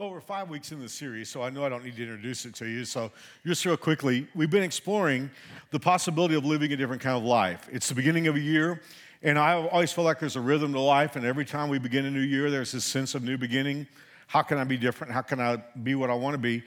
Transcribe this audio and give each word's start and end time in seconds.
Well, 0.00 0.08
we're 0.08 0.20
five 0.22 0.48
weeks 0.48 0.72
in 0.72 0.80
the 0.80 0.88
series, 0.88 1.28
so 1.28 1.42
I 1.42 1.50
know 1.50 1.62
I 1.62 1.68
don't 1.68 1.84
need 1.84 1.96
to 1.96 2.02
introduce 2.02 2.46
it 2.46 2.54
to 2.54 2.66
you. 2.66 2.86
So, 2.86 3.12
just 3.44 3.66
real 3.66 3.76
quickly, 3.76 4.26
we've 4.34 4.48
been 4.48 4.62
exploring 4.62 5.30
the 5.72 5.78
possibility 5.78 6.34
of 6.36 6.46
living 6.46 6.72
a 6.72 6.76
different 6.78 7.02
kind 7.02 7.18
of 7.18 7.22
life. 7.22 7.68
It's 7.70 7.90
the 7.90 7.94
beginning 7.94 8.26
of 8.26 8.34
a 8.34 8.40
year, 8.40 8.80
and 9.22 9.38
I 9.38 9.52
always 9.52 9.92
feel 9.92 10.04
like 10.04 10.18
there's 10.18 10.36
a 10.36 10.40
rhythm 10.40 10.72
to 10.72 10.80
life, 10.80 11.16
and 11.16 11.26
every 11.26 11.44
time 11.44 11.68
we 11.68 11.78
begin 11.78 12.06
a 12.06 12.10
new 12.10 12.22
year, 12.22 12.50
there's 12.50 12.72
this 12.72 12.86
sense 12.86 13.14
of 13.14 13.22
new 13.22 13.36
beginning. 13.36 13.86
How 14.26 14.40
can 14.40 14.56
I 14.56 14.64
be 14.64 14.78
different? 14.78 15.12
How 15.12 15.20
can 15.20 15.38
I 15.38 15.62
be 15.82 15.94
what 15.94 16.08
I 16.08 16.14
want 16.14 16.32
to 16.32 16.38
be? 16.38 16.62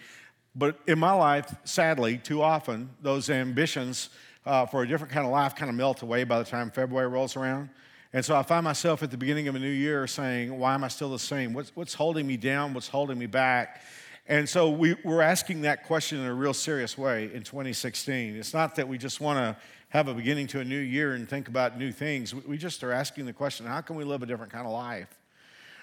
But 0.53 0.77
in 0.85 0.99
my 0.99 1.13
life, 1.13 1.55
sadly, 1.63 2.19
too 2.19 2.43
often, 2.43 2.87
those 3.01 3.31
ambitions 3.31 4.09
uh, 4.45 4.67
for 4.67 4.83
a 4.83 4.87
different 4.87 5.11
kind 5.11 5.25
of 5.25 5.31
life 5.31 5.55
kind 5.55 5.71
of 5.71 5.75
melt 5.75 6.03
away 6.03 6.23
by 6.23 6.37
the 6.37 6.45
time 6.45 6.69
February 6.69 7.07
rolls 7.07 7.35
around. 7.35 7.71
And 8.15 8.23
so 8.23 8.35
I 8.35 8.43
find 8.43 8.63
myself 8.63 9.01
at 9.01 9.09
the 9.09 9.17
beginning 9.17 9.47
of 9.47 9.55
a 9.55 9.59
new 9.59 9.67
year 9.67 10.05
saying, 10.05 10.57
Why 10.57 10.75
am 10.75 10.83
I 10.83 10.87
still 10.87 11.09
the 11.09 11.17
same? 11.17 11.51
What's, 11.53 11.75
what's 11.75 11.95
holding 11.95 12.27
me 12.27 12.37
down? 12.37 12.75
What's 12.75 12.87
holding 12.87 13.17
me 13.17 13.25
back? 13.25 13.81
And 14.27 14.47
so 14.47 14.69
we, 14.69 14.95
we're 15.03 15.21
asking 15.21 15.61
that 15.61 15.83
question 15.83 16.19
in 16.19 16.25
a 16.25 16.33
real 16.33 16.53
serious 16.53 16.97
way 16.97 17.25
in 17.33 17.41
2016. 17.41 18.35
It's 18.35 18.53
not 18.53 18.75
that 18.75 18.87
we 18.87 18.97
just 18.97 19.19
want 19.19 19.39
to 19.39 19.61
have 19.89 20.07
a 20.07 20.13
beginning 20.13 20.47
to 20.47 20.59
a 20.59 20.63
new 20.63 20.79
year 20.79 21.13
and 21.13 21.27
think 21.27 21.47
about 21.47 21.77
new 21.77 21.91
things. 21.91 22.33
We 22.33 22.57
just 22.57 22.83
are 22.83 22.91
asking 22.91 23.25
the 23.25 23.33
question 23.33 23.65
how 23.65 23.81
can 23.81 23.95
we 23.95 24.03
live 24.03 24.21
a 24.21 24.25
different 24.27 24.51
kind 24.51 24.65
of 24.65 24.71
life? 24.71 25.09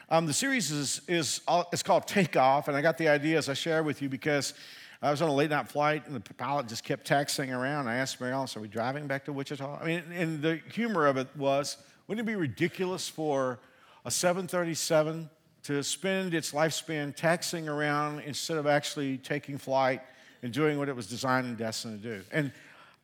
Um, 0.08 0.26
the 0.26 0.32
series 0.32 0.70
is, 0.70 1.02
is 1.08 1.40
it's 1.72 1.82
called 1.82 2.06
Take 2.06 2.36
Off, 2.36 2.68
and 2.68 2.76
I 2.76 2.80
got 2.80 2.96
the 2.96 3.08
idea 3.08 3.38
as 3.38 3.48
I 3.48 3.54
share 3.54 3.82
with 3.82 4.02
you 4.02 4.08
because 4.08 4.54
I 5.02 5.10
was 5.10 5.20
on 5.20 5.28
a 5.28 5.34
late 5.34 5.50
night 5.50 5.68
flight 5.68 6.06
and 6.06 6.14
the 6.14 6.20
pilot 6.34 6.68
just 6.68 6.84
kept 6.84 7.08
texting 7.08 7.56
around. 7.56 7.88
I 7.88 7.96
asked 7.96 8.20
Mary 8.20 8.32
Alice, 8.32 8.56
Are 8.56 8.60
we 8.60 8.68
driving 8.68 9.06
back 9.06 9.24
to 9.26 9.32
Wichita? 9.32 9.80
I 9.80 9.84
mean, 9.84 10.02
and 10.12 10.42
the 10.42 10.60
humor 10.72 11.06
of 11.06 11.16
it 11.16 11.28
was, 11.36 11.76
wouldn't 12.10 12.28
it 12.28 12.32
be 12.32 12.34
ridiculous 12.34 13.08
for 13.08 13.60
a 14.04 14.10
737 14.10 15.30
to 15.62 15.84
spend 15.84 16.34
its 16.34 16.50
lifespan 16.50 17.14
taxiing 17.14 17.68
around 17.68 18.18
instead 18.22 18.56
of 18.56 18.66
actually 18.66 19.16
taking 19.16 19.56
flight 19.56 20.02
and 20.42 20.52
doing 20.52 20.76
what 20.76 20.88
it 20.88 20.96
was 20.96 21.06
designed 21.06 21.46
and 21.46 21.56
destined 21.56 22.02
to 22.02 22.16
do? 22.16 22.24
And 22.32 22.50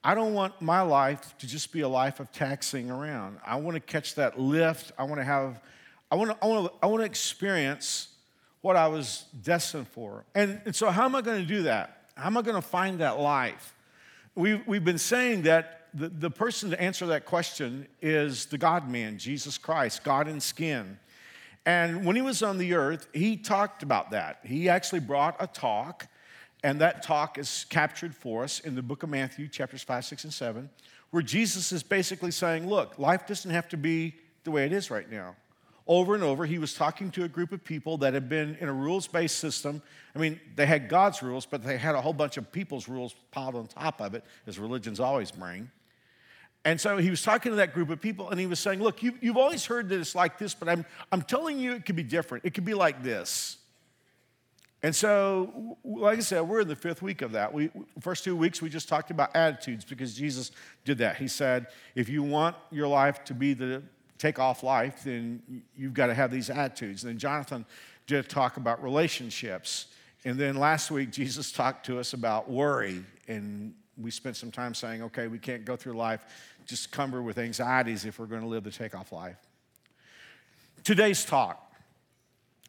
I 0.03 0.17
don't 0.17 0.35
want 0.35 0.61
my 0.61 0.81
life 0.81 1.39
to 1.39 1.47
just 1.47 1.71
be 1.71 1.83
a 1.83 1.89
life 1.89 2.19
of 2.19 2.33
taxiing 2.33 2.91
around. 2.91 3.39
I 3.47 3.55
want 3.55 3.77
to 3.77 3.81
catch 3.81 4.17
that 4.17 4.41
lift. 4.41 4.91
I 4.99 5.05
want 5.05 5.21
to 5.21 5.25
have, 5.25 5.61
I 6.11 6.17
want 6.17 6.33
to, 6.33 6.37
I 6.43 6.47
want 6.49 6.67
to, 6.67 6.79
I 6.83 6.87
want 6.87 7.03
to 7.03 7.07
experience 7.07 8.09
what 8.61 8.75
I 8.75 8.89
was 8.89 9.27
destined 9.41 9.87
for. 9.87 10.25
And, 10.35 10.61
and 10.65 10.75
so, 10.75 10.91
how 10.91 11.05
am 11.05 11.15
I 11.15 11.23
going 11.23 11.41
to 11.41 11.47
do 11.47 11.63
that? 11.63 12.09
How 12.17 12.27
am 12.27 12.37
I 12.37 12.43
going 12.43 12.61
to 12.61 12.69
find 12.69 12.99
that 12.99 13.21
life? 13.21 13.73
We've, 14.35 14.67
we've 14.67 14.85
been 14.85 14.99
saying 14.99 15.43
that 15.43 15.86
the, 15.97 16.11
the 16.11 16.31
person 16.31 16.71
to 16.71 16.81
answer 16.81 17.07
that 17.07 17.25
question 17.25 17.87
is 18.03 18.47
the 18.47 18.59
God 18.59 18.89
man, 18.91 19.17
Jesus 19.17 19.57
Christ, 19.57 20.05
God 20.05 20.29
in 20.29 20.41
skin. 20.41 20.99
And 21.65 22.05
when 22.05 22.15
he 22.17 22.23
was 22.23 22.43
on 22.43 22.59
the 22.59 22.75
earth, 22.75 23.09
he 23.15 23.37
talked 23.37 23.83
about 23.83 24.11
that. 24.11 24.41
He 24.45 24.69
actually 24.69 25.01
brought 25.01 25.37
a 25.41 25.47
talk, 25.47 26.07
and 26.63 26.81
that 26.81 27.03
talk 27.03 27.39
is 27.39 27.65
captured 27.71 28.15
for 28.15 28.45
us 28.45 28.61
in 28.61 28.75
the 28.75 28.83
book 28.83 29.03
of 29.03 29.09
Matthew, 29.09 29.49
chapters 29.49 29.83
5, 29.83 30.05
6, 30.05 30.25
and 30.25 30.33
7, 30.33 30.71
where 31.11 31.23
Jesus 31.23 31.73
is 31.73 31.83
basically 31.83 32.31
saying, 32.31 32.69
Look, 32.69 32.99
life 32.99 33.27
doesn't 33.27 33.51
have 33.51 33.69
to 33.71 33.79
be 33.79 34.15
the 34.45 34.51
way 34.51 34.67
it 34.67 34.73
is 34.73 34.91
right 34.91 35.11
now. 35.11 35.35
Over 35.89 36.15
and 36.15 36.23
over, 36.23 36.45
he 36.45 36.59
was 36.59 36.75
talking 36.75 37.11
to 37.13 37.25
a 37.25 37.29
group 37.29 37.53
of 37.53 37.65
people 37.65 37.97
that 37.99 38.13
had 38.13 38.29
been 38.29 38.57
in 38.61 38.69
a 38.69 38.73
rules 38.73 39.07
based 39.07 39.39
system. 39.39 39.81
I 40.15 40.19
mean, 40.19 40.41
they 40.57 40.67
had 40.67 40.89
God's 40.89 41.23
rules, 41.23 41.47
but 41.47 41.63
they 41.63 41.79
had 41.79 41.95
a 41.95 42.01
whole 42.01 42.13
bunch 42.13 42.37
of 42.37 42.53
people's 42.53 42.87
rules 42.87 43.15
piled 43.31 43.55
on 43.55 43.67
top 43.67 44.01
of 44.01 44.15
it, 44.15 44.25
as 44.47 44.59
religions 44.59 45.01
always 45.01 45.31
bring. 45.31 45.71
And 46.67 46.81
so 46.81 46.97
he 46.97 47.11
was 47.11 47.23
talking 47.23 47.53
to 47.53 47.57
that 47.57 47.73
group 47.73 47.91
of 47.91 48.01
people 48.01 48.31
and 48.31 48.41
he 48.41 48.47
was 48.49 48.59
saying, 48.59 48.83
Look, 48.83 49.01
you, 49.01 49.15
have 49.23 49.37
always 49.37 49.65
heard 49.65 49.89
that 49.89 50.01
it's 50.01 50.17
like 50.17 50.37
this, 50.37 50.53
but 50.53 50.69
I'm, 50.69 50.85
I'm 51.13 51.23
telling 51.23 51.61
you 51.61 51.75
it 51.75 51.87
could 51.87 51.95
be 51.95 52.03
different. 52.03 52.45
It 52.45 52.55
could 52.55 52.65
be 52.65 52.75
like 52.75 53.05
this. 53.05 53.59
And 54.83 54.95
so, 54.95 55.79
like 55.85 56.19
I 56.19 56.23
said, 56.23 56.41
we're 56.41 56.63
in 56.63 56.69
the 56.69 56.75
fifth 56.75 57.03
week 57.03 57.23
of 57.23 57.33
that. 57.33 57.55
We, 57.55 57.71
first 58.01 58.25
two 58.25 58.35
weeks, 58.35 58.61
we 58.61 58.69
just 58.69 58.89
talked 58.89 59.13
about 59.13 59.35
attitudes 59.37 59.85
because 59.85 60.15
Jesus 60.15 60.51
did 60.85 60.99
that. 60.99 61.17
He 61.17 61.29
said, 61.29 61.69
if 61.95 62.09
you 62.09 62.25
want 62.25 62.57
your 62.73 62.89
life 62.89 63.23
to 63.27 63.35
be 63.35 63.55
the 63.55 63.85
take 64.19 64.41
off 64.41 64.65
life, 64.65 65.05
then 65.05 65.63
you've 65.77 65.95
got 65.95 66.09
to 66.09 66.15
have 66.15 66.33
these 66.33 66.51
attitudes. 66.51 67.05
And 67.05 67.13
then 67.13 67.19
Jonathan 67.19 67.65
did 68.09 68.29
talk 68.29 68.57
about 68.57 68.83
relationships. 68.83 69.87
And 70.25 70.37
then 70.37 70.57
last 70.57 70.91
week, 70.91 71.13
Jesus 71.13 71.53
talked 71.53 71.87
to 71.87 72.01
us 72.01 72.13
about 72.13 72.51
worry. 72.51 73.05
And 73.29 73.73
we 74.01 74.11
spent 74.11 74.37
some 74.37 74.51
time 74.51 74.75
saying, 74.75 75.03
okay, 75.03 75.27
we 75.27 75.39
can't 75.39 75.65
go 75.65 75.77
through 75.77 75.95
life 75.95 76.25
just 76.67 76.91
cumbered 76.91 77.25
with 77.25 77.39
anxieties 77.39 78.05
if 78.05 78.19
we're 78.19 78.27
going 78.27 78.43
to 78.43 78.47
live 78.47 78.65
the 78.65 78.71
takeoff 78.71 79.13
life. 79.13 79.37
Today's 80.85 81.25
talk, 81.25 81.73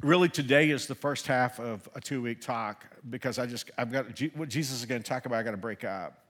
really 0.02 0.30
today 0.30 0.70
is 0.70 0.88
the 0.88 0.96
first 0.96 1.28
half 1.28 1.60
of 1.60 1.88
a 1.96 2.02
two 2.02 2.22
week 2.22 2.42
talk 2.42 2.86
because 3.10 3.40
I 3.40 3.46
just, 3.46 3.72
I've 3.78 3.92
got, 3.92 4.06
what 4.36 4.50
Jesus 4.50 4.80
is 4.80 4.86
going 4.86 5.02
to 5.02 5.08
talk 5.08 5.26
about, 5.26 5.40
I 5.40 5.44
got 5.44 5.52
to 5.52 5.58
break 5.58 5.84
up. 5.84 6.24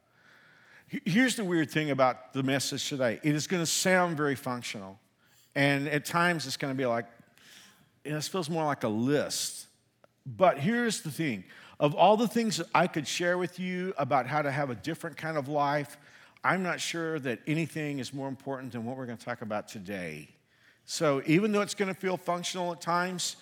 Here's 0.87 1.35
the 1.35 1.43
weird 1.43 1.69
thing 1.69 1.91
about 1.91 2.31
the 2.33 2.43
message 2.43 2.87
today 2.87 3.19
it 3.21 3.35
is 3.35 3.45
going 3.45 3.61
to 3.61 3.67
sound 3.67 4.15
very 4.15 4.35
functional. 4.35 4.99
And 5.55 5.87
at 5.87 6.05
times 6.05 6.45
it's 6.45 6.55
going 6.55 6.73
to 6.73 6.77
be 6.77 6.85
like, 6.85 7.07
it 8.05 8.21
feels 8.23 8.49
more 8.49 8.63
like 8.63 8.83
a 8.83 8.87
list. 8.87 9.67
But 10.25 10.59
here's 10.59 11.01
the 11.01 11.11
thing 11.11 11.43
of 11.79 11.93
all 11.95 12.17
the 12.17 12.27
things 12.27 12.57
that 12.57 12.67
I 12.73 12.87
could 12.87 13.07
share 13.07 13.37
with 13.37 13.59
you 13.59 13.93
about 13.97 14.27
how 14.27 14.41
to 14.41 14.51
have 14.51 14.69
a 14.69 14.75
different 14.75 15.17
kind 15.17 15.37
of 15.37 15.47
life, 15.47 15.97
I'm 16.43 16.63
not 16.63 16.79
sure 16.79 17.19
that 17.19 17.39
anything 17.45 17.99
is 17.99 18.13
more 18.13 18.27
important 18.27 18.71
than 18.71 18.85
what 18.85 18.97
we're 18.97 19.05
going 19.05 19.17
to 19.17 19.25
talk 19.25 19.41
about 19.41 19.67
today. 19.67 20.29
So, 20.85 21.21
even 21.25 21.51
though 21.51 21.61
it's 21.61 21.75
going 21.75 21.93
to 21.93 21.99
feel 21.99 22.15
functional 22.15 22.71
at 22.71 22.79
times, 22.79 23.35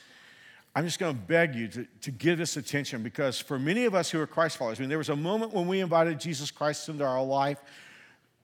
I'm 0.76 0.84
just 0.84 1.00
going 1.00 1.16
to 1.16 1.22
beg 1.22 1.56
you 1.56 1.68
to, 1.70 1.88
to 2.02 2.12
give 2.12 2.38
this 2.38 2.58
attention 2.58 3.04
because 3.04 3.40
for 3.40 3.58
many 3.58 3.86
of 3.86 3.96
us 3.96 4.10
who 4.10 4.20
are 4.20 4.28
Christ 4.28 4.58
followers, 4.58 4.80
I 4.80 4.82
mean, 4.82 4.90
there 4.90 4.98
was 4.98 5.10
a 5.10 5.16
moment 5.16 5.54
when 5.54 5.68
we 5.68 5.80
invited 5.80 6.20
Jesus 6.20 6.52
Christ 6.52 6.90
into 6.90 7.06
our 7.06 7.24
life, 7.24 7.62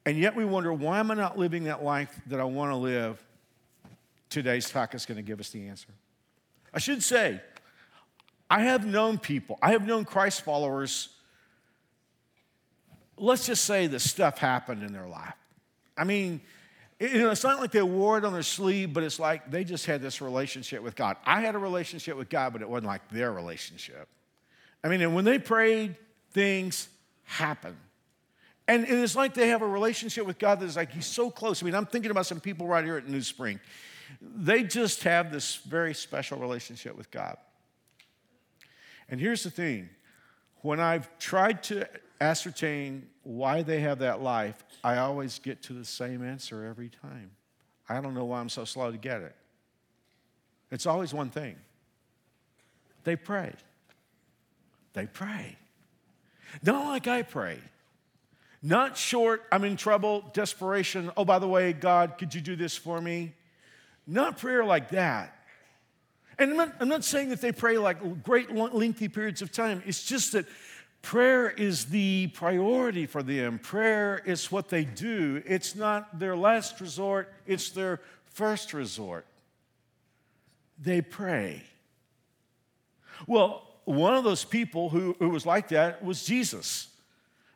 and 0.06 0.18
yet 0.18 0.36
we 0.36 0.46
wonder, 0.46 0.72
why 0.72 1.00
am 1.00 1.12
I 1.12 1.16
not 1.16 1.38
living 1.38 1.66
that 1.66 1.84
life 1.84 2.22
that 2.28 2.40
I 2.40 2.46
want 2.46 2.72
to 2.72 2.78
live? 2.78 3.22
Today's 4.30 4.70
talk 4.70 4.96
is 4.96 5.06
going 5.06 5.18
to 5.18 5.24
give 5.24 5.40
us 5.42 5.50
the 5.50 5.68
answer. 5.68 5.90
I 6.74 6.80
should 6.80 7.04
say, 7.04 7.42
I 8.52 8.64
have 8.64 8.86
known 8.86 9.18
people, 9.18 9.58
I 9.64 9.72
have 9.72 9.88
known 9.88 10.06
Christ 10.06 10.42
followers 10.42 11.10
let's 13.22 13.46
just 13.46 13.64
say 13.66 13.88
that 13.88 14.00
stuff 14.00 14.40
happened 14.40 14.84
in 14.84 14.92
their 14.92 15.08
life. 15.08 15.36
I 15.96 16.04
mean, 16.04 16.42
you 17.00 17.20
know, 17.20 17.30
it's 17.30 17.44
not 17.44 17.60
like 17.60 17.72
they 17.72 17.82
wore 17.82 18.18
it 18.18 18.26
on 18.26 18.34
their 18.34 18.44
sleeve, 18.44 18.94
but 18.94 19.04
it's 19.04 19.20
like 19.20 19.50
they 19.50 19.64
just 19.64 19.86
had 19.86 20.02
this 20.02 20.22
relationship 20.22 20.82
with 20.84 20.96
God. 20.96 21.18
I 21.26 21.42
had 21.42 21.56
a 21.56 21.60
relationship 21.60 22.18
with 22.18 22.30
God, 22.30 22.54
but 22.54 22.62
it 22.62 22.70
wasn't 22.70 22.88
like 22.88 23.08
their 23.10 23.32
relationship. 23.32 24.08
I 24.84 24.88
mean, 24.88 25.02
and 25.02 25.16
when 25.16 25.26
they 25.26 25.40
prayed, 25.40 25.96
things 26.32 26.90
happened. 27.24 27.78
And, 28.68 28.86
it's 28.86 29.16
like 29.16 29.34
they 29.34 29.50
have 29.50 29.62
a 29.62 29.68
relationship 29.68 30.26
with 30.26 30.40
God 30.40 30.60
that's 30.60 30.76
like 30.76 30.92
He's 30.92 31.06
so 31.06 31.30
close. 31.30 31.62
I 31.62 31.66
mean, 31.66 31.76
I'm 31.76 31.86
thinking 31.86 32.12
about 32.12 32.26
some 32.26 32.40
people 32.40 32.68
right 32.68 32.84
here 32.84 32.98
at 32.98 33.08
New 33.08 33.22
Spring. 33.22 33.60
They 34.22 34.64
just 34.64 35.04
have 35.04 35.32
this 35.32 35.56
very 35.58 35.94
special 35.94 36.38
relationship 36.38 36.96
with 36.96 37.12
God. 37.12 37.38
And 39.12 39.20
here's 39.20 39.44
the 39.44 39.52
thing 39.52 39.90
when 40.62 40.80
I've 40.80 41.10
tried 41.20 41.64
to 41.64 41.88
ascertain 42.20 43.08
why 43.24 43.62
they 43.62 43.82
have 43.82 44.00
that 44.00 44.22
life, 44.22 44.64
I 44.84 44.98
always 44.98 45.40
get 45.40 45.62
to 45.64 45.74
the 45.74 45.86
same 45.86 46.24
answer 46.24 46.66
every 46.66 46.90
time. 46.90 47.32
I 47.90 48.00
don't 48.00 48.14
know 48.14 48.26
why 48.26 48.40
I'm 48.40 48.50
so 48.50 48.64
slow 48.64 48.90
to 48.90 48.98
get 48.98 49.22
it. 49.22 49.36
It's 50.72 50.86
always 50.86 51.14
one 51.14 51.30
thing 51.30 51.56
they 53.04 53.16
pray. 53.16 53.54
They 54.94 55.08
pray. 55.08 55.58
Not 56.64 56.86
like 56.86 57.08
I 57.08 57.22
pray. 57.22 57.60
Not 58.64 58.96
short, 58.96 59.44
I'm 59.52 59.64
in 59.64 59.76
trouble, 59.76 60.30
desperation. 60.34 61.12
Oh, 61.18 61.26
by 61.26 61.40
the 61.40 61.48
way, 61.48 61.74
God, 61.74 62.18
could 62.18 62.36
you 62.36 62.42
do 62.42 62.56
this 62.56 62.78
for 62.78 63.02
me? 63.02 63.34
Not 64.06 64.38
prayer 64.38 64.64
like 64.64 64.90
that. 64.90 65.36
And 66.42 66.52
I'm 66.52 66.58
not, 66.58 66.76
I'm 66.80 66.90
not 66.90 67.04
saying 67.04 67.30
that 67.30 67.40
they 67.40 67.52
pray 67.52 67.78
like 67.78 68.24
great 68.24 68.54
lengthy 68.54 69.08
periods 69.08 69.42
of 69.42 69.52
time. 69.52 69.84
It's 69.86 70.04
just 70.04 70.32
that 70.34 70.46
Prayer 71.02 71.50
is 71.50 71.86
the 71.86 72.28
priority 72.28 73.08
for 73.08 73.24
them. 73.24 73.58
Prayer 73.60 74.22
is 74.26 74.52
what 74.52 74.70
they 74.70 74.86
do. 74.86 75.42
It's 75.46 75.76
not 75.76 76.20
their 76.20 76.36
last 76.36 76.80
resort, 76.80 77.34
it's 77.48 77.70
their 77.72 78.00
first 78.26 78.74
resort. 78.74 79.26
They 80.80 81.02
pray. 81.02 81.64
Well, 83.28 83.68
one 83.86 84.14
of 84.14 84.24
those 84.24 84.46
people 84.46 84.90
who, 84.90 85.16
who 85.20 85.30
was 85.30 85.46
like 85.46 85.70
that 85.70 86.04
was 86.04 86.24
Jesus. 86.24 86.88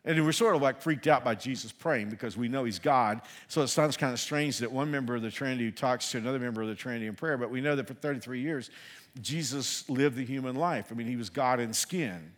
And 0.05 0.23
we're 0.23 0.31
sort 0.31 0.55
of 0.55 0.61
like 0.61 0.81
freaked 0.81 1.07
out 1.07 1.23
by 1.23 1.33
Jesus 1.33 1.71
praying 1.71 2.09
because 2.09 2.37
we 2.37 2.47
know 2.47 2.63
he's 2.63 2.77
God. 2.77 3.21
So 3.47 3.63
it 3.63 3.67
sounds 3.69 3.97
kind 3.97 4.13
of 4.13 4.19
strange 4.19 4.59
that 4.59 4.71
one 4.71 4.91
member 4.91 5.15
of 5.15 5.23
the 5.23 5.31
Trinity 5.31 5.71
talks 5.71 6.11
to 6.11 6.19
another 6.19 6.39
member 6.39 6.61
of 6.61 6.67
the 6.67 6.75
Trinity 6.75 7.07
in 7.07 7.15
prayer, 7.15 7.37
but 7.37 7.49
we 7.49 7.59
know 7.59 7.75
that 7.75 7.87
for 7.87 7.95
33 7.95 8.39
years, 8.39 8.69
Jesus 9.19 9.89
lived 9.89 10.15
the 10.15 10.25
human 10.25 10.55
life. 10.55 10.87
I 10.91 10.95
mean, 10.95 11.07
he 11.07 11.15
was 11.15 11.29
God 11.31 11.59
in 11.59 11.73
skin. 11.73 12.33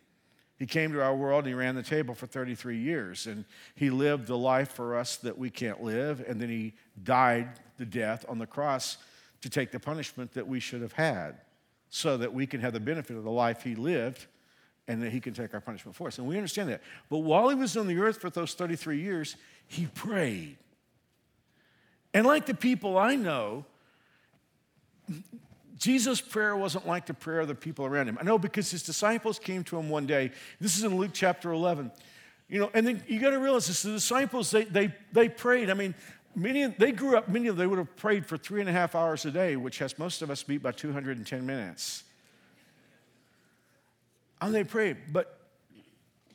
He 0.58 0.66
came 0.66 0.94
to 0.94 1.04
our 1.04 1.16
world 1.16 1.44
and 1.44 1.50
he 1.50 1.54
ran 1.54 1.76
the 1.76 1.84
table 1.84 2.16
for 2.16 2.26
33 2.26 2.78
years. 2.78 3.28
And 3.28 3.46
he 3.76 3.90
lived 3.90 4.28
the 4.28 4.38
life 4.38 4.72
for 4.72 4.98
us 4.98 5.18
that 5.18 5.38
we 5.38 5.50
can't 5.50 5.84
live. 5.84 6.24
And 6.28 6.42
then 6.42 6.50
he 6.50 6.74
died 7.04 7.50
the 7.78 7.86
death 7.86 8.26
on 8.28 8.40
the 8.40 8.48
cross 8.48 8.98
to 9.42 9.50
take 9.50 9.72
the 9.72 9.80
punishment 9.80 10.34
that 10.34 10.48
we 10.48 10.60
should 10.60 10.82
have 10.82 10.94
had. 10.94 11.42
so 11.90 12.18
that 12.18 12.34
we 12.34 12.46
can 12.46 12.62
have 12.62 12.74
the 12.74 12.80
benefit 12.80 13.16
of 13.16 13.24
the 13.24 13.32
life 13.32 13.64
he 13.64 13.76
lived 13.76 14.28
and 14.88 15.02
that 15.02 15.12
he 15.12 15.20
can 15.20 15.34
take 15.34 15.54
our 15.54 15.60
punishment 15.60 15.96
for 15.96 16.08
us. 16.08 16.18
And 16.18 16.28
we 16.28 16.38
understand 16.38 16.70
that. 16.70 16.82
But 17.10 17.20
while 17.20 17.50
he 17.50 17.56
was 17.56 17.76
on 17.76 17.88
the 17.88 17.98
earth 18.00 18.22
for 18.22 18.30
those 18.30 18.54
33 18.54 19.02
years, 19.02 19.36
he 19.68 19.88
prayed. 19.88 20.58
And 22.14 22.26
like 22.26 22.46
the 22.46 22.54
people 22.54 22.98
I 22.98 23.16
know, 23.16 23.66
Jesus' 25.78 26.22
prayer 26.22 26.56
wasn't 26.56 26.88
like 26.88 27.06
the 27.06 27.14
prayer 27.14 27.42
of 27.42 27.48
the 27.48 27.56
people 27.56 27.86
around 27.86 28.08
him. 28.08 28.18
I 28.20 28.24
know 28.24 28.40
because 28.40 28.72
his 28.72 28.84
disciples 28.84 29.40
came 29.40 29.64
to 29.66 29.78
him 29.78 29.90
one 29.90 30.06
day. 30.06 30.32
This 30.60 30.78
is 30.78 30.84
in 30.84 30.96
Luke 30.96 31.12
chapter 31.14 31.52
11. 31.52 31.92
You 32.50 32.62
know, 32.62 32.72
and 32.74 32.88
then 32.88 33.04
you 33.08 33.20
got 33.20 33.32
to 33.32 33.40
realize 33.40 33.68
this 33.68 33.82
the 33.82 33.92
disciples, 33.92 34.52
they, 34.52 34.64
they, 34.64 34.96
they 35.12 35.28
prayed. 35.28 35.70
I 35.70 35.74
mean, 35.74 35.94
many, 36.34 36.66
they 36.66 36.94
grew 36.94 37.18
up, 37.18 37.28
many 37.28 37.48
of 37.48 37.58
them, 37.58 37.64
they 37.64 37.68
would 37.68 37.78
have 37.78 37.96
prayed 37.98 38.26
for 38.26 38.38
three 38.38 38.62
and 38.62 38.70
a 38.70 38.74
half 38.74 38.96
hours 38.96 39.26
a 39.26 39.32
day, 39.32 39.58
which 39.58 39.80
has 39.80 40.00
most 40.00 40.22
of 40.22 40.32
us 40.32 40.44
beat 40.44 40.64
by 40.64 40.72
210 40.72 41.46
minutes. 41.46 42.04
And 44.42 44.54
they 44.54 44.64
prayed. 44.64 44.98
But 45.12 45.38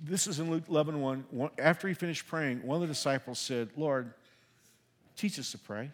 this 0.01 0.27
is 0.27 0.41
in 0.41 0.51
Luke 0.51 0.65
11 0.69 1.01
1. 1.01 1.51
After 1.59 1.89
he 1.89 1.95
finished 1.95 2.27
praying, 2.27 2.67
one 2.67 2.77
of 2.77 2.81
the 2.81 2.89
disciples 2.89 3.39
said, 3.39 3.71
Lord, 3.77 4.13
teach 5.17 5.39
us 5.39 5.53
to 5.53 5.59
pray. 5.59 5.91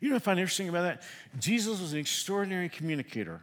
You 0.00 0.08
know 0.08 0.16
what 0.16 0.22
I 0.22 0.24
find 0.24 0.40
interesting 0.40 0.68
about 0.68 0.82
that? 0.82 1.02
Jesus 1.38 1.80
was 1.80 1.92
an 1.92 2.00
extraordinary 2.00 2.68
communicator. 2.68 3.40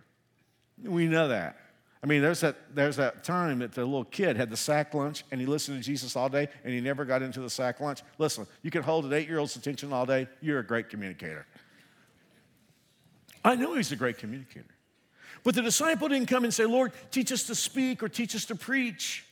We 0.83 1.07
know 1.07 1.29
that. 1.29 1.57
I 2.03 2.05
mean, 2.05 2.21
there's 2.21 2.41
that, 2.41 2.57
there's 2.75 2.97
that 2.97 3.23
time 3.23 3.59
that 3.59 3.71
the 3.71 3.85
little 3.85 4.03
kid 4.03 4.35
had 4.35 4.49
the 4.49 4.57
sack 4.57 4.93
lunch 4.93 5.23
and 5.31 5.39
he 5.39 5.47
listened 5.47 5.81
to 5.81 5.83
Jesus 5.83 6.17
all 6.17 6.27
day 6.27 6.49
and 6.65 6.73
he 6.73 6.81
never 6.81 7.05
got 7.05 7.21
into 7.21 7.39
the 7.39 7.49
sack 7.49 7.79
lunch. 7.79 8.01
Listen, 8.17 8.45
you 8.61 8.71
can 8.71 8.83
hold 8.83 9.05
an 9.05 9.13
eight 9.13 9.27
year 9.27 9.39
old's 9.39 9.55
attention 9.55 9.93
all 9.93 10.05
day, 10.05 10.27
you're 10.41 10.59
a 10.59 10.65
great 10.65 10.89
communicator. 10.89 11.45
I 13.45 13.55
know 13.55 13.73
he's 13.75 13.93
a 13.93 13.95
great 13.95 14.17
communicator. 14.17 14.72
But 15.43 15.55
the 15.55 15.61
disciple 15.61 16.07
didn't 16.07 16.27
come 16.27 16.43
and 16.43 16.53
say, 16.53 16.65
Lord, 16.65 16.93
teach 17.11 17.31
us 17.31 17.43
to 17.43 17.55
speak 17.55 18.01
or 18.01 18.09
teach 18.09 18.35
us 18.35 18.45
to 18.45 18.55
preach. 18.55 19.25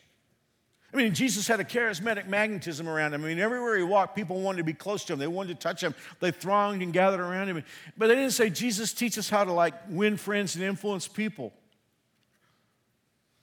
I 0.93 0.97
mean, 0.97 1.13
Jesus 1.13 1.47
had 1.47 1.61
a 1.61 1.63
charismatic 1.63 2.27
magnetism 2.27 2.87
around 2.87 3.13
him. 3.13 3.23
I 3.23 3.29
mean, 3.29 3.39
everywhere 3.39 3.77
he 3.77 3.83
walked, 3.83 4.13
people 4.13 4.41
wanted 4.41 4.57
to 4.57 4.63
be 4.65 4.73
close 4.73 5.05
to 5.05 5.13
him. 5.13 5.19
They 5.19 5.27
wanted 5.27 5.59
to 5.59 5.63
touch 5.63 5.81
him. 5.81 5.95
They 6.19 6.31
thronged 6.31 6.81
and 6.81 6.91
gathered 6.91 7.21
around 7.21 7.47
him. 7.47 7.63
But 7.97 8.07
they 8.07 8.15
didn't 8.15 8.33
say, 8.33 8.49
Jesus, 8.49 8.91
teach 8.91 9.17
us 9.17 9.29
how 9.29 9.45
to 9.45 9.53
like 9.53 9.73
win 9.87 10.17
friends 10.17 10.55
and 10.55 10.63
influence 10.65 11.07
people. 11.07 11.53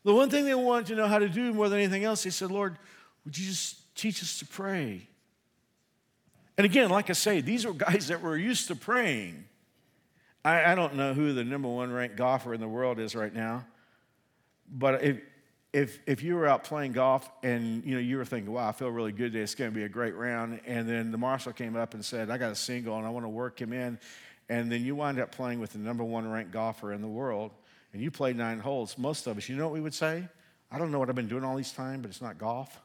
The 0.05 0.13
one 0.15 0.29
thing 0.29 0.45
they 0.45 0.55
wanted 0.55 0.87
to 0.89 0.95
know 0.95 1.07
how 1.07 1.19
to 1.19 1.29
do 1.29 1.55
more 1.55 1.71
than 1.71 1.79
anything 1.79 2.05
else, 2.05 2.25
they 2.25 2.31
said, 2.31 2.51
Lord, 2.51 2.79
would 3.25 3.37
you 3.37 3.47
just 3.47 3.95
teach 3.95 4.23
us 4.23 4.39
to 4.41 4.47
pray? 4.47 5.09
And 6.59 6.65
again, 6.65 6.91
like 6.91 7.09
I 7.09 7.15
say, 7.15 7.41
these 7.41 7.65
were 7.65 7.73
guys 7.73 8.09
that 8.09 8.21
were 8.21 8.37
used 8.37 8.69
to 8.69 8.77
praying. 8.77 9.45
I, 10.49 10.73
I 10.73 10.75
don't 10.75 10.95
know 10.95 11.13
who 11.13 11.35
the 11.35 11.45
number 11.45 11.69
one 11.69 11.93
ranked 11.93 12.17
golfer 12.17 12.55
in 12.55 12.61
the 12.61 12.69
world 12.69 12.99
is 12.99 13.15
right 13.15 13.35
now, 13.35 13.67
but 14.71 15.03
if, 15.03 15.21
if, 15.75 15.99
if 16.07 16.23
you 16.23 16.37
were 16.37 16.47
out 16.47 16.65
playing 16.65 16.93
golf 16.93 17.29
and 17.43 17.85
you 17.85 17.95
know 17.95 18.01
you 18.01 18.17
were 18.17 18.25
thinking, 18.25 18.51
"Wow, 18.51 18.71
I 18.71 18.73
feel 18.73 18.89
really 18.89 19.13
good 19.13 19.33
today. 19.33 19.43
It's 19.43 19.55
going 19.55 19.71
to 19.71 19.75
be 19.75 19.85
a 19.85 19.91
great 19.91 20.15
round," 20.15 20.61
and 20.65 20.89
then 20.89 21.11
the 21.11 21.19
marshal 21.19 21.53
came 21.53 21.77
up 21.77 21.93
and 21.93 22.03
said, 22.03 22.31
"I 22.31 22.39
got 22.39 22.51
a 22.51 22.55
single 22.55 22.97
and 22.97 23.07
I 23.07 23.11
want 23.11 23.27
to 23.27 23.29
work 23.29 23.61
him 23.61 23.75
in," 23.75 23.99
and 24.49 24.73
then 24.73 24.83
you 24.87 24.95
wind 24.95 25.21
up 25.21 25.33
playing 25.33 25.61
with 25.61 25.73
the 25.73 25.79
number 25.81 26.03
one 26.03 26.27
ranked 26.27 26.53
golfer 26.53 26.95
in 26.95 27.03
the 27.03 27.09
world, 27.09 27.51
and 27.93 28.01
you 28.01 28.11
play 28.11 28.33
nine 28.33 28.59
holes. 28.59 28.97
Most 28.97 29.27
of 29.27 29.37
us, 29.37 29.51
you 29.51 29.57
know 29.57 29.65
what 29.65 29.75
we 29.75 29.83
would 29.83 29.93
say? 29.93 30.27
I 30.73 30.79
don't 30.79 30.91
know 30.91 30.99
what 30.99 31.11
I've 31.11 31.15
been 31.15 31.29
doing 31.29 31.45
all 31.45 31.59
this 31.59 31.73
time, 31.73 32.01
but 32.01 32.11
it's 32.11 32.23
not 32.23 32.39
golf. 32.39 32.81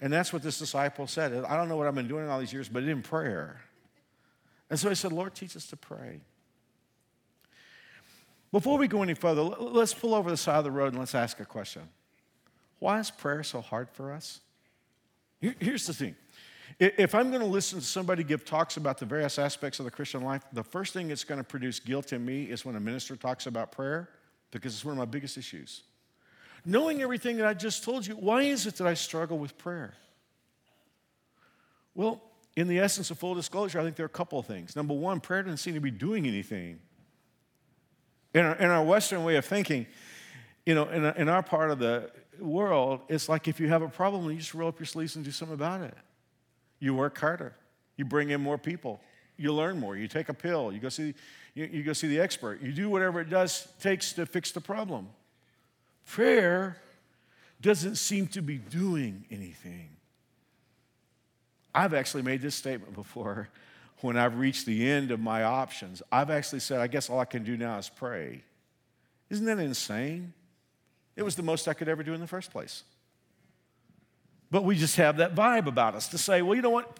and 0.00 0.12
that's 0.12 0.32
what 0.32 0.44
this 0.44 0.60
disciple 0.60 1.08
said. 1.08 1.32
I 1.32 1.56
don't 1.56 1.68
know 1.68 1.76
what 1.76 1.88
I've 1.88 1.96
been 1.96 2.06
doing 2.06 2.28
all 2.28 2.38
these 2.38 2.52
years, 2.52 2.68
but 2.68 2.84
in 2.84 3.02
prayer. 3.02 3.60
And 4.70 4.78
so 4.78 4.90
I 4.90 4.94
said, 4.94 5.12
Lord, 5.12 5.34
teach 5.34 5.56
us 5.56 5.66
to 5.68 5.76
pray. 5.76 6.20
Before 8.52 8.78
we 8.78 8.88
go 8.88 9.02
any 9.02 9.14
further, 9.14 9.42
let's 9.42 9.92
pull 9.92 10.14
over 10.14 10.30
the 10.30 10.36
side 10.36 10.56
of 10.56 10.64
the 10.64 10.70
road 10.70 10.88
and 10.88 10.98
let's 10.98 11.14
ask 11.14 11.38
a 11.40 11.44
question. 11.44 11.82
Why 12.78 12.98
is 12.98 13.10
prayer 13.10 13.42
so 13.42 13.60
hard 13.60 13.88
for 13.90 14.12
us? 14.12 14.40
Here's 15.40 15.86
the 15.86 15.94
thing. 15.94 16.16
If 16.78 17.14
I'm 17.14 17.30
going 17.30 17.40
to 17.40 17.46
listen 17.46 17.80
to 17.80 17.84
somebody 17.84 18.22
give 18.22 18.44
talks 18.44 18.76
about 18.76 18.98
the 18.98 19.06
various 19.06 19.38
aspects 19.38 19.78
of 19.78 19.84
the 19.84 19.90
Christian 19.90 20.22
life, 20.22 20.42
the 20.52 20.62
first 20.62 20.92
thing 20.92 21.08
that's 21.08 21.24
going 21.24 21.38
to 21.38 21.44
produce 21.44 21.80
guilt 21.80 22.12
in 22.12 22.24
me 22.24 22.44
is 22.44 22.64
when 22.64 22.76
a 22.76 22.80
minister 22.80 23.16
talks 23.16 23.46
about 23.46 23.72
prayer, 23.72 24.10
because 24.50 24.74
it's 24.74 24.84
one 24.84 24.92
of 24.92 24.98
my 24.98 25.04
biggest 25.04 25.36
issues. 25.36 25.82
Knowing 26.64 27.02
everything 27.02 27.36
that 27.38 27.46
I 27.46 27.54
just 27.54 27.84
told 27.84 28.06
you, 28.06 28.14
why 28.14 28.42
is 28.42 28.66
it 28.66 28.76
that 28.76 28.86
I 28.86 28.94
struggle 28.94 29.38
with 29.38 29.56
prayer? 29.58 29.94
Well, 31.94 32.22
in 32.58 32.66
the 32.66 32.80
essence 32.80 33.12
of 33.12 33.18
full 33.18 33.36
disclosure, 33.36 33.78
I 33.78 33.84
think 33.84 33.94
there 33.94 34.02
are 34.02 34.06
a 34.06 34.08
couple 34.08 34.36
of 34.36 34.44
things. 34.44 34.74
Number 34.74 34.92
one, 34.92 35.20
prayer 35.20 35.44
doesn't 35.44 35.58
seem 35.58 35.74
to 35.74 35.80
be 35.80 35.92
doing 35.92 36.26
anything. 36.26 36.80
In 38.34 38.44
our, 38.44 38.56
in 38.56 38.68
our 38.68 38.82
Western 38.82 39.22
way 39.22 39.36
of 39.36 39.44
thinking, 39.44 39.86
you 40.66 40.74
know, 40.74 40.88
in, 40.88 41.04
in 41.04 41.28
our 41.28 41.42
part 41.42 41.70
of 41.70 41.78
the 41.78 42.10
world, 42.40 43.02
it's 43.08 43.28
like 43.28 43.46
if 43.46 43.60
you 43.60 43.68
have 43.68 43.82
a 43.82 43.88
problem, 43.88 44.28
you 44.28 44.38
just 44.38 44.54
roll 44.54 44.68
up 44.68 44.80
your 44.80 44.86
sleeves 44.86 45.14
and 45.14 45.24
do 45.24 45.30
something 45.30 45.54
about 45.54 45.82
it. 45.82 45.94
You 46.80 46.96
work 46.96 47.16
harder. 47.16 47.54
You 47.96 48.04
bring 48.04 48.30
in 48.30 48.40
more 48.40 48.58
people. 48.58 49.00
You 49.36 49.52
learn 49.52 49.78
more. 49.78 49.96
You 49.96 50.08
take 50.08 50.28
a 50.28 50.34
pill. 50.34 50.72
You 50.72 50.80
go 50.80 50.88
see, 50.88 51.14
you, 51.54 51.64
you 51.64 51.84
go 51.84 51.92
see 51.92 52.08
the 52.08 52.18
expert. 52.18 52.60
You 52.60 52.72
do 52.72 52.90
whatever 52.90 53.20
it 53.20 53.30
does 53.30 53.68
takes 53.80 54.12
to 54.14 54.26
fix 54.26 54.50
the 54.50 54.60
problem. 54.60 55.10
Prayer 56.06 56.78
doesn't 57.60 57.96
seem 57.98 58.26
to 58.28 58.42
be 58.42 58.58
doing 58.58 59.26
anything. 59.30 59.90
I've 61.74 61.94
actually 61.94 62.22
made 62.22 62.42
this 62.42 62.54
statement 62.54 62.94
before 62.94 63.48
when 64.00 64.16
I've 64.16 64.38
reached 64.38 64.66
the 64.66 64.88
end 64.88 65.10
of 65.10 65.20
my 65.20 65.42
options. 65.42 66.02
I've 66.10 66.30
actually 66.30 66.60
said, 66.60 66.80
I 66.80 66.86
guess 66.86 67.10
all 67.10 67.18
I 67.18 67.24
can 67.24 67.44
do 67.44 67.56
now 67.56 67.78
is 67.78 67.88
pray. 67.88 68.42
Isn't 69.30 69.46
that 69.46 69.58
insane? 69.58 70.32
It 71.16 71.22
was 71.22 71.34
the 71.34 71.42
most 71.42 71.66
I 71.68 71.74
could 71.74 71.88
ever 71.88 72.02
do 72.02 72.14
in 72.14 72.20
the 72.20 72.26
first 72.26 72.50
place. 72.50 72.84
But 74.50 74.64
we 74.64 74.76
just 74.76 74.96
have 74.96 75.18
that 75.18 75.34
vibe 75.34 75.66
about 75.66 75.94
us 75.94 76.08
to 76.08 76.18
say, 76.18 76.42
well, 76.42 76.54
you 76.54 76.62
know 76.62 76.70
what? 76.70 76.98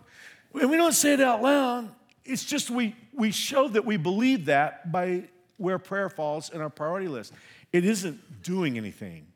And 0.60 0.70
we 0.70 0.76
don't 0.76 0.92
say 0.92 1.14
it 1.14 1.20
out 1.20 1.42
loud. 1.42 1.88
It's 2.24 2.44
just 2.44 2.68
we, 2.68 2.94
we 3.14 3.30
show 3.30 3.68
that 3.68 3.84
we 3.84 3.96
believe 3.96 4.46
that 4.46 4.92
by 4.92 5.24
where 5.56 5.78
prayer 5.78 6.08
falls 6.08 6.50
in 6.50 6.60
our 6.60 6.68
priority 6.70 7.08
list. 7.08 7.32
It 7.72 7.84
isn't 7.84 8.42
doing 8.42 8.76
anything. 8.76 9.26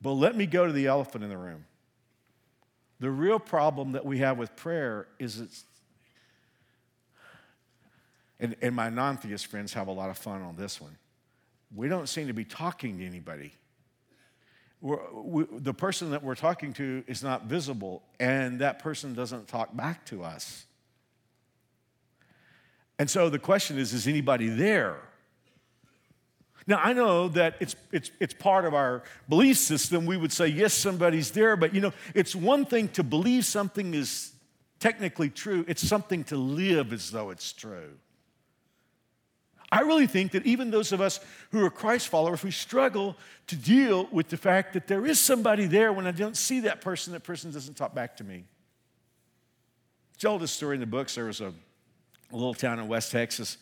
But 0.00 0.12
let 0.12 0.36
me 0.36 0.46
go 0.46 0.66
to 0.66 0.72
the 0.72 0.86
elephant 0.86 1.24
in 1.24 1.30
the 1.30 1.36
room. 1.36 1.64
The 3.00 3.10
real 3.10 3.38
problem 3.38 3.92
that 3.92 4.04
we 4.04 4.18
have 4.18 4.38
with 4.38 4.56
prayer 4.56 5.06
is 5.18 5.40
it's, 5.40 5.64
and, 8.40 8.56
and 8.62 8.74
my 8.74 8.90
non 8.90 9.18
theist 9.18 9.46
friends 9.46 9.72
have 9.74 9.88
a 9.88 9.92
lot 9.92 10.10
of 10.10 10.18
fun 10.18 10.42
on 10.42 10.56
this 10.56 10.80
one. 10.80 10.96
We 11.74 11.88
don't 11.88 12.08
seem 12.08 12.26
to 12.28 12.32
be 12.32 12.44
talking 12.44 12.98
to 12.98 13.04
anybody. 13.04 13.52
We, 14.80 15.44
the 15.50 15.74
person 15.74 16.10
that 16.10 16.22
we're 16.22 16.34
talking 16.34 16.72
to 16.74 17.02
is 17.06 17.22
not 17.22 17.44
visible, 17.44 18.02
and 18.20 18.60
that 18.60 18.78
person 18.78 19.14
doesn't 19.14 19.48
talk 19.48 19.74
back 19.76 20.04
to 20.06 20.22
us. 20.22 20.66
And 22.98 23.10
so 23.10 23.28
the 23.28 23.38
question 23.38 23.78
is 23.78 23.92
is 23.92 24.06
anybody 24.06 24.48
there? 24.48 25.00
Now, 26.66 26.80
I 26.82 26.92
know 26.92 27.28
that 27.28 27.56
it's, 27.60 27.76
it's, 27.92 28.10
it's 28.18 28.34
part 28.34 28.64
of 28.64 28.74
our 28.74 29.04
belief 29.28 29.56
system. 29.56 30.04
We 30.04 30.16
would 30.16 30.32
say, 30.32 30.48
yes, 30.48 30.74
somebody's 30.74 31.30
there, 31.30 31.56
but 31.56 31.74
you 31.74 31.80
know, 31.80 31.92
it's 32.14 32.34
one 32.34 32.64
thing 32.64 32.88
to 32.88 33.04
believe 33.04 33.44
something 33.44 33.94
is 33.94 34.32
technically 34.80 35.30
true, 35.30 35.64
it's 35.68 35.86
something 35.86 36.24
to 36.24 36.36
live 36.36 36.92
as 36.92 37.10
though 37.10 37.30
it's 37.30 37.52
true. 37.52 37.92
I 39.70 39.80
really 39.80 40.06
think 40.06 40.32
that 40.32 40.46
even 40.46 40.70
those 40.70 40.92
of 40.92 41.00
us 41.00 41.18
who 41.50 41.64
are 41.64 41.70
Christ 41.70 42.08
followers, 42.08 42.42
we 42.42 42.50
struggle 42.50 43.16
to 43.48 43.56
deal 43.56 44.08
with 44.12 44.28
the 44.28 44.36
fact 44.36 44.74
that 44.74 44.86
there 44.86 45.06
is 45.06 45.18
somebody 45.18 45.66
there 45.66 45.92
when 45.92 46.06
I 46.06 46.12
don't 46.12 46.36
see 46.36 46.60
that 46.60 46.80
person, 46.80 47.12
that 47.14 47.24
person 47.24 47.50
doesn't 47.50 47.76
talk 47.76 47.94
back 47.94 48.16
to 48.18 48.24
me. 48.24 48.44
Told 50.18 50.40
this 50.40 50.52
story 50.52 50.76
in 50.76 50.80
the 50.80 50.86
books. 50.86 51.16
There 51.16 51.24
was 51.26 51.40
a, 51.40 51.52
a 52.32 52.36
little 52.36 52.54
town 52.54 52.78
in 52.78 52.88
West 52.88 53.10
Texas 53.12 53.58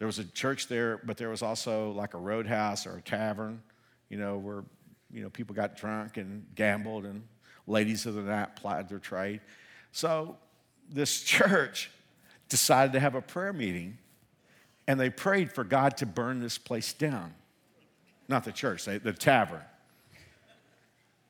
there 0.00 0.06
was 0.06 0.18
a 0.18 0.24
church 0.24 0.66
there, 0.66 0.98
but 1.04 1.18
there 1.18 1.28
was 1.28 1.42
also 1.42 1.90
like 1.92 2.14
a 2.14 2.18
roadhouse 2.18 2.86
or 2.86 2.96
a 2.96 3.02
tavern, 3.02 3.62
you 4.08 4.16
know, 4.16 4.38
where, 4.38 4.64
you 5.12 5.22
know, 5.22 5.28
people 5.28 5.54
got 5.54 5.76
drunk 5.76 6.16
and 6.16 6.46
gambled 6.54 7.04
and 7.04 7.22
ladies 7.66 8.06
of 8.06 8.14
the 8.14 8.22
night 8.22 8.56
plied 8.56 8.88
their 8.88 8.98
trade. 8.98 9.42
So 9.92 10.38
this 10.90 11.22
church 11.22 11.90
decided 12.48 12.94
to 12.94 13.00
have 13.00 13.14
a 13.14 13.20
prayer 13.20 13.52
meeting 13.52 13.98
and 14.88 14.98
they 14.98 15.10
prayed 15.10 15.52
for 15.52 15.64
God 15.64 15.98
to 15.98 16.06
burn 16.06 16.40
this 16.40 16.56
place 16.56 16.94
down. 16.94 17.34
Not 18.26 18.44
the 18.44 18.52
church, 18.52 18.86
the 18.86 19.12
tavern. 19.12 19.60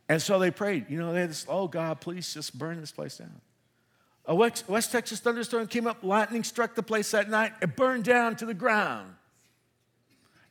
And 0.09 0.23
so 0.23 0.39
they 0.39 0.53
prayed, 0.53 0.87
you 0.89 0.99
know, 1.00 1.12
they 1.12 1.23
had 1.23 1.31
this, 1.31 1.45
oh 1.49 1.67
God, 1.67 2.00
please 2.00 2.33
just 2.33 2.57
burn 2.57 2.81
this 2.81 2.93
place 2.93 3.19
down. 3.19 3.41
A 4.27 4.35
West, 4.35 4.69
West 4.69 4.93
Texas 4.93 5.21
thunderstorm 5.21 5.67
came 5.67 5.87
up, 5.87 6.05
lightning 6.05 6.45
struck 6.45 6.75
the 6.75 6.83
place 6.83 7.11
that 7.12 7.29
night, 7.29 7.53
it 7.62 7.77
burned 7.77 8.05
down 8.05 8.37
to 8.37 8.47
the 8.47 8.55
ground. 8.55 9.15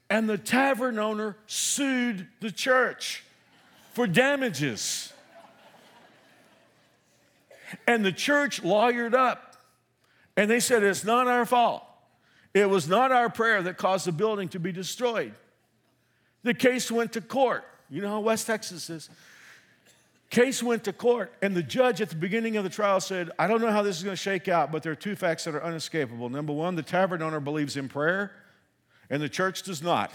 And 0.09 0.27
the 0.27 0.37
tavern 0.37 0.97
owner 0.97 1.37
sued 1.45 2.27
the 2.39 2.51
church 2.51 3.23
for 3.93 4.07
damages. 4.07 5.13
And 7.85 8.03
the 8.03 8.11
church 8.11 8.63
lawyered 8.63 9.13
up 9.13 9.49
And 10.35 10.49
they 10.49 10.61
said, 10.61 10.83
It's 10.83 11.03
not 11.03 11.27
our 11.27 11.45
fault. 11.45 11.83
It 12.53 12.69
was 12.69 12.87
not 12.87 13.11
our 13.11 13.29
prayer 13.29 13.61
that 13.61 13.77
caused 13.77 14.07
the 14.07 14.11
building 14.11 14.47
to 14.49 14.59
be 14.59 14.71
destroyed. 14.71 15.33
The 16.43 16.53
case 16.53 16.89
went 16.89 17.13
to 17.13 17.21
court. 17.21 17.65
You 17.89 18.01
know 18.01 18.09
how 18.09 18.19
West 18.21 18.47
Texas 18.47 18.89
is. 18.89 19.09
Case 20.29 20.61
went 20.61 20.83
to 20.83 20.93
court, 20.93 21.33
and 21.41 21.55
the 21.55 21.63
judge 21.63 22.01
at 22.01 22.09
the 22.09 22.15
beginning 22.15 22.55
of 22.55 22.63
the 22.63 22.69
trial 22.69 22.99
said, 22.99 23.31
I 23.39 23.47
don't 23.47 23.61
know 23.61 23.71
how 23.71 23.81
this 23.81 23.97
is 23.97 24.03
going 24.03 24.15
to 24.15 24.21
shake 24.21 24.47
out, 24.47 24.71
but 24.71 24.83
there 24.83 24.91
are 24.91 24.95
two 24.95 25.15
facts 25.15 25.45
that 25.45 25.55
are 25.55 25.63
unescapable. 25.63 26.29
Number 26.29 26.53
one, 26.53 26.75
the 26.75 26.83
tavern 26.83 27.23
owner 27.23 27.39
believes 27.39 27.75
in 27.75 27.89
prayer, 27.89 28.31
and 29.09 29.23
the 29.23 29.29
church 29.29 29.63
does 29.63 29.81
not. 29.81 30.11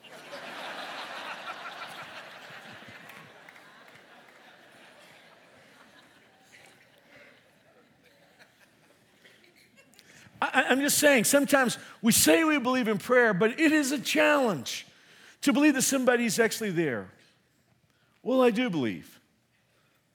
I, 10.40 10.72
am 10.72 10.80
just 10.80 10.96
saying, 10.96 11.24
sometimes 11.24 11.76
we 12.00 12.12
say 12.12 12.42
we 12.42 12.58
believe 12.58 12.88
in 12.88 12.96
prayer, 12.96 13.34
but 13.34 13.60
it 13.60 13.72
is 13.72 13.92
a 13.92 13.98
challenge 13.98 14.86
to 15.42 15.52
believe 15.52 15.74
that 15.74 15.82
somebody's 15.82 16.38
actually 16.38 16.70
there. 16.70 17.10
Well, 18.22 18.42
I 18.42 18.48
do 18.48 18.70
believe. 18.70 19.17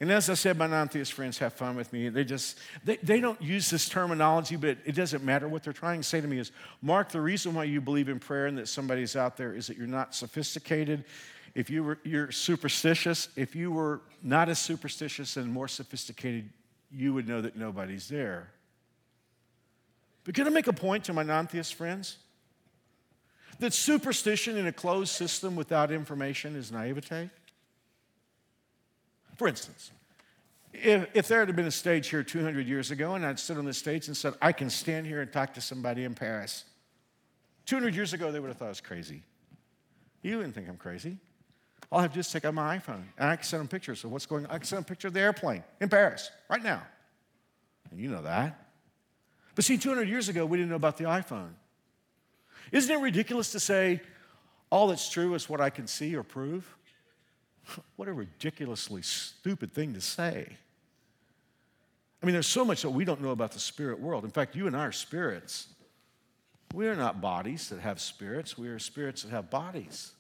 And 0.04 0.12
as 0.12 0.30
I 0.30 0.34
said, 0.34 0.58
my 0.58 0.68
non-theist 0.68 1.14
friends 1.14 1.38
have 1.38 1.54
fun 1.54 1.78
with 1.78 1.94
me. 1.94 2.10
They 2.10 2.26
just, 2.26 2.60
they, 2.84 2.98
they 2.98 3.22
don't 3.22 3.42
use 3.42 3.70
this 3.70 3.88
terminology, 3.88 4.58
but 4.58 4.78
it 4.84 4.96
doesn't 4.96 5.24
matter. 5.24 5.48
What 5.48 5.64
they're 5.64 5.72
trying 5.72 6.02
to 6.02 6.04
say 6.06 6.20
to 6.20 6.28
me 6.28 6.40
is, 6.40 6.52
Mark, 6.82 7.08
the 7.08 7.22
reason 7.22 7.54
why 7.56 7.64
you 7.64 7.80
believe 7.80 8.10
in 8.10 8.20
prayer 8.20 8.48
and 8.48 8.58
that 8.58 8.68
somebody's 8.68 9.16
out 9.16 9.38
there 9.38 9.56
is 9.56 9.68
that 9.68 9.78
you're 9.78 9.88
not 9.88 10.14
sophisticated. 10.14 11.06
If 11.56 11.70
you 11.70 11.86
were, 11.86 12.00
you're 12.04 12.34
superstitious, 12.34 13.30
if 13.38 13.56
you 13.56 13.72
were 13.72 14.02
not 14.22 14.50
as 14.50 14.60
superstitious 14.60 15.38
and 15.38 15.50
more 15.50 15.70
sophisticated, 15.70 16.50
you 16.92 17.14
would 17.14 17.26
know 17.26 17.40
that 17.40 17.56
nobody's 17.56 18.10
there. 18.10 18.50
But 20.26 20.36
can 20.36 20.48
I 20.48 20.50
make 20.50 20.68
a 20.68 20.74
point 20.74 21.06
to 21.06 21.14
my 21.14 21.24
non-theist 21.24 21.76
friends? 21.76 22.18
That 23.60 23.74
superstition 23.74 24.58
in 24.58 24.68
a 24.68 24.74
closed 24.74 25.14
system 25.14 25.56
without 25.56 25.94
information 25.94 26.58
is 26.58 26.74
naivete. 26.74 27.30
For 29.36 29.48
instance, 29.48 29.92
if, 30.74 31.08
if 31.14 31.28
there 31.28 31.46
had 31.46 31.56
been 31.56 31.66
a 31.66 31.72
stage 31.72 32.10
here 32.10 32.24
200 32.24 32.68
years 32.68 32.92
ago 32.92 33.16
and 33.16 33.26
I'd 33.26 33.40
stood 33.40 33.58
on 33.58 33.66
the 33.66 33.74
stage 33.74 34.08
and 34.08 34.18
said, 34.18 34.34
I 34.42 34.52
can 34.52 34.70
stand 34.70 35.06
here 35.06 35.22
and 35.22 35.32
talk 35.32 35.54
to 35.54 35.62
somebody 35.62 36.04
in 36.04 36.16
Paris, 36.16 36.66
200 37.66 37.96
years 37.96 38.14
ago 38.14 38.32
they 38.32 38.40
would 38.40 38.48
have 38.48 38.58
thought 38.58 38.66
I 38.66 38.70
was 38.70 38.82
crazy. 38.82 39.22
You 40.22 40.38
wouldn't 40.38 40.56
think 40.56 40.68
I'm 40.70 40.78
crazy. 40.78 41.18
All 41.92 42.00
I 42.00 42.04
have 42.04 42.12
to 42.12 42.16
do 42.16 42.20
is 42.22 42.32
take 42.32 42.46
out 42.46 42.54
my 42.54 42.78
iPhone 42.78 43.04
and 43.18 43.30
I 43.30 43.36
can 43.36 43.44
send 43.44 43.62
them 43.62 43.68
pictures 43.68 44.04
of 44.04 44.12
what's 44.12 44.26
going 44.26 44.46
on. 44.46 44.52
I 44.52 44.58
can 44.58 44.66
send 44.66 44.78
them 44.78 44.86
a 44.86 44.90
picture 44.90 45.10
of 45.10 45.14
the 45.14 45.20
airplane 45.20 45.64
in 45.80 45.90
Paris 45.90 46.32
right 46.50 46.64
now. 46.64 46.82
And 47.92 48.00
you 48.00 48.10
know 48.10 48.24
that. 48.24 48.60
But 49.56 49.66
see, 49.66 49.78
200 49.78 50.08
years 50.08 50.30
ago, 50.30 50.46
we 50.46 50.58
didn't 50.58 50.72
know 50.72 50.76
about 50.76 50.98
the 50.98 51.04
iPhone. 51.04 51.52
Isn't 52.72 52.92
it 52.92 53.00
ridiculous 53.02 53.52
to 53.52 53.60
say 53.60 54.02
all 54.72 54.88
that's 54.88 55.08
true 55.10 55.36
is 55.36 55.48
what 55.48 55.62
I 55.62 55.70
can 55.70 55.86
see 55.86 56.16
or 56.16 56.24
prove? 56.24 56.76
What 57.96 58.08
a 58.08 58.14
ridiculously 58.14 59.02
stupid 59.02 59.74
thing 59.74 59.94
to 59.94 60.02
say. 60.02 60.58
I 62.22 62.26
mean, 62.26 62.34
there's 62.34 62.48
so 62.48 62.64
much 62.64 62.82
that 62.84 62.90
we 62.90 63.04
don't 63.06 63.22
know 63.22 63.32
about 63.32 63.52
the 63.52 63.60
spirit 63.60 64.00
world. 64.00 64.24
In 64.24 64.32
fact, 64.32 64.56
you 64.56 64.68
and 64.68 64.76
I 64.76 64.86
are 64.86 64.92
spirits. 64.92 65.68
We 66.74 66.88
are 66.88 66.96
not 66.96 67.22
bodies 67.22 67.70
that 67.70 67.82
have 67.82 68.00
spirits, 68.00 68.58
we 68.58 68.68
are 68.68 68.80
spirits 68.80 69.24
that 69.24 69.32
have 69.32 69.50
bodies. 69.50 70.14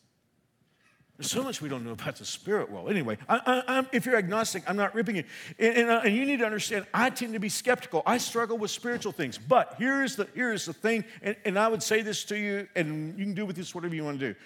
There's 1.17 1.31
so 1.31 1.43
much 1.43 1.62
we 1.62 1.69
don't 1.69 1.85
know 1.85 1.91
about 1.91 2.15
the 2.15 2.25
spirit 2.25 2.71
world. 2.71 2.89
Anyway, 2.89 3.17
I, 3.29 3.63
I, 3.67 3.88
if 3.93 4.05
you're 4.05 4.15
agnostic, 4.15 4.63
I'm 4.67 4.75
not 4.75 4.95
ripping 4.95 5.15
you. 5.15 5.23
And, 5.59 5.77
and, 5.77 5.89
uh, 5.89 6.01
and, 6.03 6.15
you 6.15 6.25
need 6.25 6.39
to 6.39 6.45
understand, 6.45 6.88
I 6.91 7.12
tend 7.12 7.33
to 7.33 7.39
be 7.39 7.50
skeptical. 7.50 8.01
I 8.05 8.17
struggle 8.17 8.57
with 8.57 8.71
spiritual 8.71 9.12
things. 9.12 9.38
But 9.38 9.75
here's 9.77 10.15
the, 10.15 10.27
here's 10.33 10.65
the 10.65 10.73
thing, 10.73 11.05
and, 11.21 11.35
and 11.45 11.59
I 11.59 11.67
would 11.67 11.83
say 11.83 12.01
this 12.01 12.23
to 12.25 12.38
you, 12.38 12.67
and 12.75 13.17
you 13.17 13.25
can 13.25 13.35
do 13.35 13.45
with 13.45 13.55
this 13.55 13.75
whatever 13.75 13.93
you 13.93 14.03
want 14.03 14.19
to 14.19 14.33
do. 14.33 14.39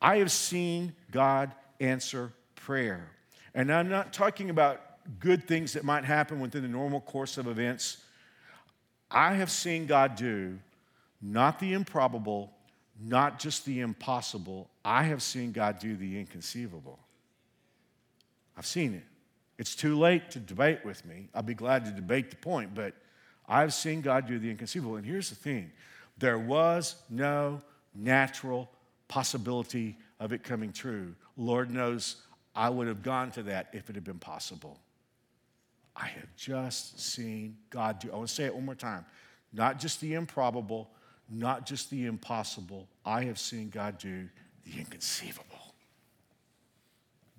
I 0.00 0.18
have 0.18 0.30
seen 0.30 0.94
God 1.10 1.52
answer 1.80 2.32
prayer. 2.54 3.10
And 3.54 3.72
I'm 3.72 3.88
not 3.88 4.12
talking 4.12 4.50
about 4.50 4.80
good 5.18 5.44
things 5.44 5.74
that 5.74 5.84
might 5.84 6.04
happen 6.04 6.40
within 6.40 6.62
the 6.62 6.68
normal 6.68 7.00
course 7.00 7.38
of 7.38 7.46
events. 7.46 7.98
I 9.10 9.34
have 9.34 9.50
seen 9.50 9.86
God 9.86 10.16
do 10.16 10.58
not 11.22 11.58
the 11.58 11.72
improbable, 11.72 12.52
not 13.00 13.38
just 13.38 13.64
the 13.64 13.80
impossible. 13.80 14.68
I 14.84 15.04
have 15.04 15.22
seen 15.22 15.52
God 15.52 15.78
do 15.78 15.96
the 15.96 16.18
inconceivable. 16.18 16.98
I've 18.58 18.66
seen 18.66 18.92
it. 18.92 19.04
It's 19.56 19.74
too 19.74 19.98
late 19.98 20.30
to 20.32 20.38
debate 20.38 20.84
with 20.84 21.04
me. 21.06 21.28
I'll 21.34 21.42
be 21.42 21.54
glad 21.54 21.86
to 21.86 21.90
debate 21.92 22.30
the 22.30 22.36
point, 22.36 22.74
but 22.74 22.92
I've 23.48 23.72
seen 23.72 24.02
God 24.02 24.26
do 24.26 24.38
the 24.38 24.50
inconceivable. 24.50 24.96
And 24.96 25.06
here's 25.06 25.30
the 25.30 25.36
thing 25.36 25.72
there 26.18 26.38
was 26.38 26.96
no 27.08 27.62
natural 27.94 28.70
possibility 29.08 29.96
of 30.24 30.32
it 30.32 30.42
coming 30.42 30.72
true. 30.72 31.14
Lord 31.36 31.70
knows 31.70 32.16
I 32.56 32.70
would 32.70 32.88
have 32.88 33.02
gone 33.02 33.30
to 33.32 33.42
that 33.44 33.68
if 33.74 33.90
it 33.90 33.94
had 33.94 34.04
been 34.04 34.18
possible. 34.18 34.80
I 35.94 36.06
have 36.06 36.34
just 36.34 36.98
seen 36.98 37.58
God 37.68 38.00
do. 38.00 38.10
I 38.10 38.16
want 38.16 38.28
to 38.28 38.34
say 38.34 38.44
it 38.44 38.54
one 38.54 38.64
more 38.64 38.74
time. 38.74 39.04
Not 39.52 39.78
just 39.78 40.00
the 40.00 40.14
improbable, 40.14 40.88
not 41.28 41.66
just 41.66 41.90
the 41.90 42.06
impossible. 42.06 42.88
I 43.04 43.24
have 43.24 43.38
seen 43.38 43.68
God 43.68 43.98
do 43.98 44.26
the 44.64 44.78
inconceivable. 44.78 45.44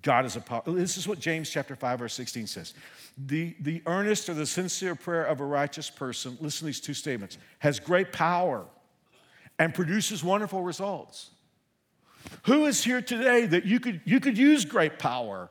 God 0.02 0.24
is 0.24 0.36
a 0.36 0.40
power. 0.40 0.62
This 0.64 0.96
is 0.96 1.08
what 1.08 1.18
James 1.18 1.50
chapter 1.50 1.74
5, 1.74 1.98
verse 1.98 2.14
16 2.14 2.46
says. 2.46 2.74
The, 3.18 3.56
the 3.60 3.82
earnest 3.86 4.28
or 4.28 4.34
the 4.34 4.46
sincere 4.46 4.94
prayer 4.94 5.24
of 5.24 5.40
a 5.40 5.44
righteous 5.44 5.90
person, 5.90 6.38
listen 6.40 6.60
to 6.60 6.66
these 6.66 6.80
two 6.80 6.94
statements, 6.94 7.36
has 7.58 7.80
great 7.80 8.12
power 8.12 8.64
and 9.58 9.74
produces 9.74 10.22
wonderful 10.22 10.62
results. 10.62 11.30
Who 12.44 12.66
is 12.66 12.82
here 12.82 13.02
today 13.02 13.46
that 13.46 13.64
you 13.64 13.80
could, 13.80 14.00
you 14.04 14.20
could 14.20 14.38
use 14.38 14.64
great 14.64 14.98
power? 14.98 15.48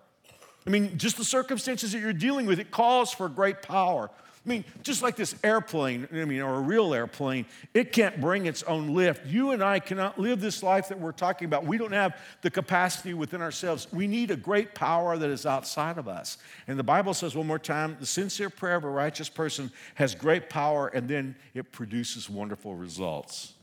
I 0.65 0.69
mean, 0.69 0.97
just 0.97 1.17
the 1.17 1.25
circumstances 1.25 1.91
that 1.91 1.99
you're 1.99 2.13
dealing 2.13 2.45
with, 2.45 2.59
it 2.59 2.71
calls 2.71 3.11
for 3.11 3.29
great 3.29 3.61
power. 3.61 4.09
I 4.45 4.49
mean, 4.49 4.63
just 4.83 5.01
like 5.01 5.15
this 5.15 5.33
airplane, 5.43 6.07
I 6.13 6.25
mean, 6.25 6.41
or 6.41 6.55
a 6.55 6.61
real 6.61 6.93
airplane, 6.93 7.47
it 7.73 7.91
can't 7.91 8.21
bring 8.21 8.45
its 8.45 8.61
own 8.63 8.93
lift. 8.93 9.25
You 9.25 9.51
and 9.51 9.63
I 9.63 9.79
cannot 9.79 10.19
live 10.19 10.39
this 10.39 10.61
life 10.61 10.89
that 10.89 10.99
we're 10.99 11.13
talking 11.13 11.47
about. 11.47 11.65
We 11.65 11.79
don't 11.79 11.91
have 11.93 12.15
the 12.43 12.51
capacity 12.51 13.15
within 13.15 13.41
ourselves. 13.41 13.87
We 13.91 14.05
need 14.05 14.29
a 14.29 14.35
great 14.35 14.75
power 14.75 15.17
that 15.17 15.29
is 15.31 15.47
outside 15.47 15.97
of 15.97 16.07
us. 16.07 16.37
And 16.67 16.77
the 16.77 16.83
Bible 16.83 17.15
says 17.15 17.35
one 17.35 17.47
more 17.47 17.57
time 17.57 17.97
the 17.99 18.05
sincere 18.05 18.51
prayer 18.51 18.75
of 18.75 18.83
a 18.83 18.89
righteous 18.89 19.29
person 19.29 19.71
has 19.95 20.13
great 20.13 20.47
power, 20.47 20.89
and 20.89 21.09
then 21.09 21.35
it 21.55 21.71
produces 21.71 22.29
wonderful 22.29 22.75
results. 22.75 23.54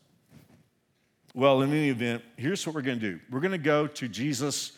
Well, 1.34 1.62
in 1.62 1.70
any 1.70 1.88
event, 1.88 2.22
here's 2.36 2.66
what 2.66 2.74
we're 2.74 2.82
going 2.82 3.00
to 3.00 3.10
do 3.12 3.20
we're 3.30 3.40
going 3.40 3.52
to 3.52 3.58
go 3.58 3.86
to 3.86 4.08
Jesus' 4.08 4.72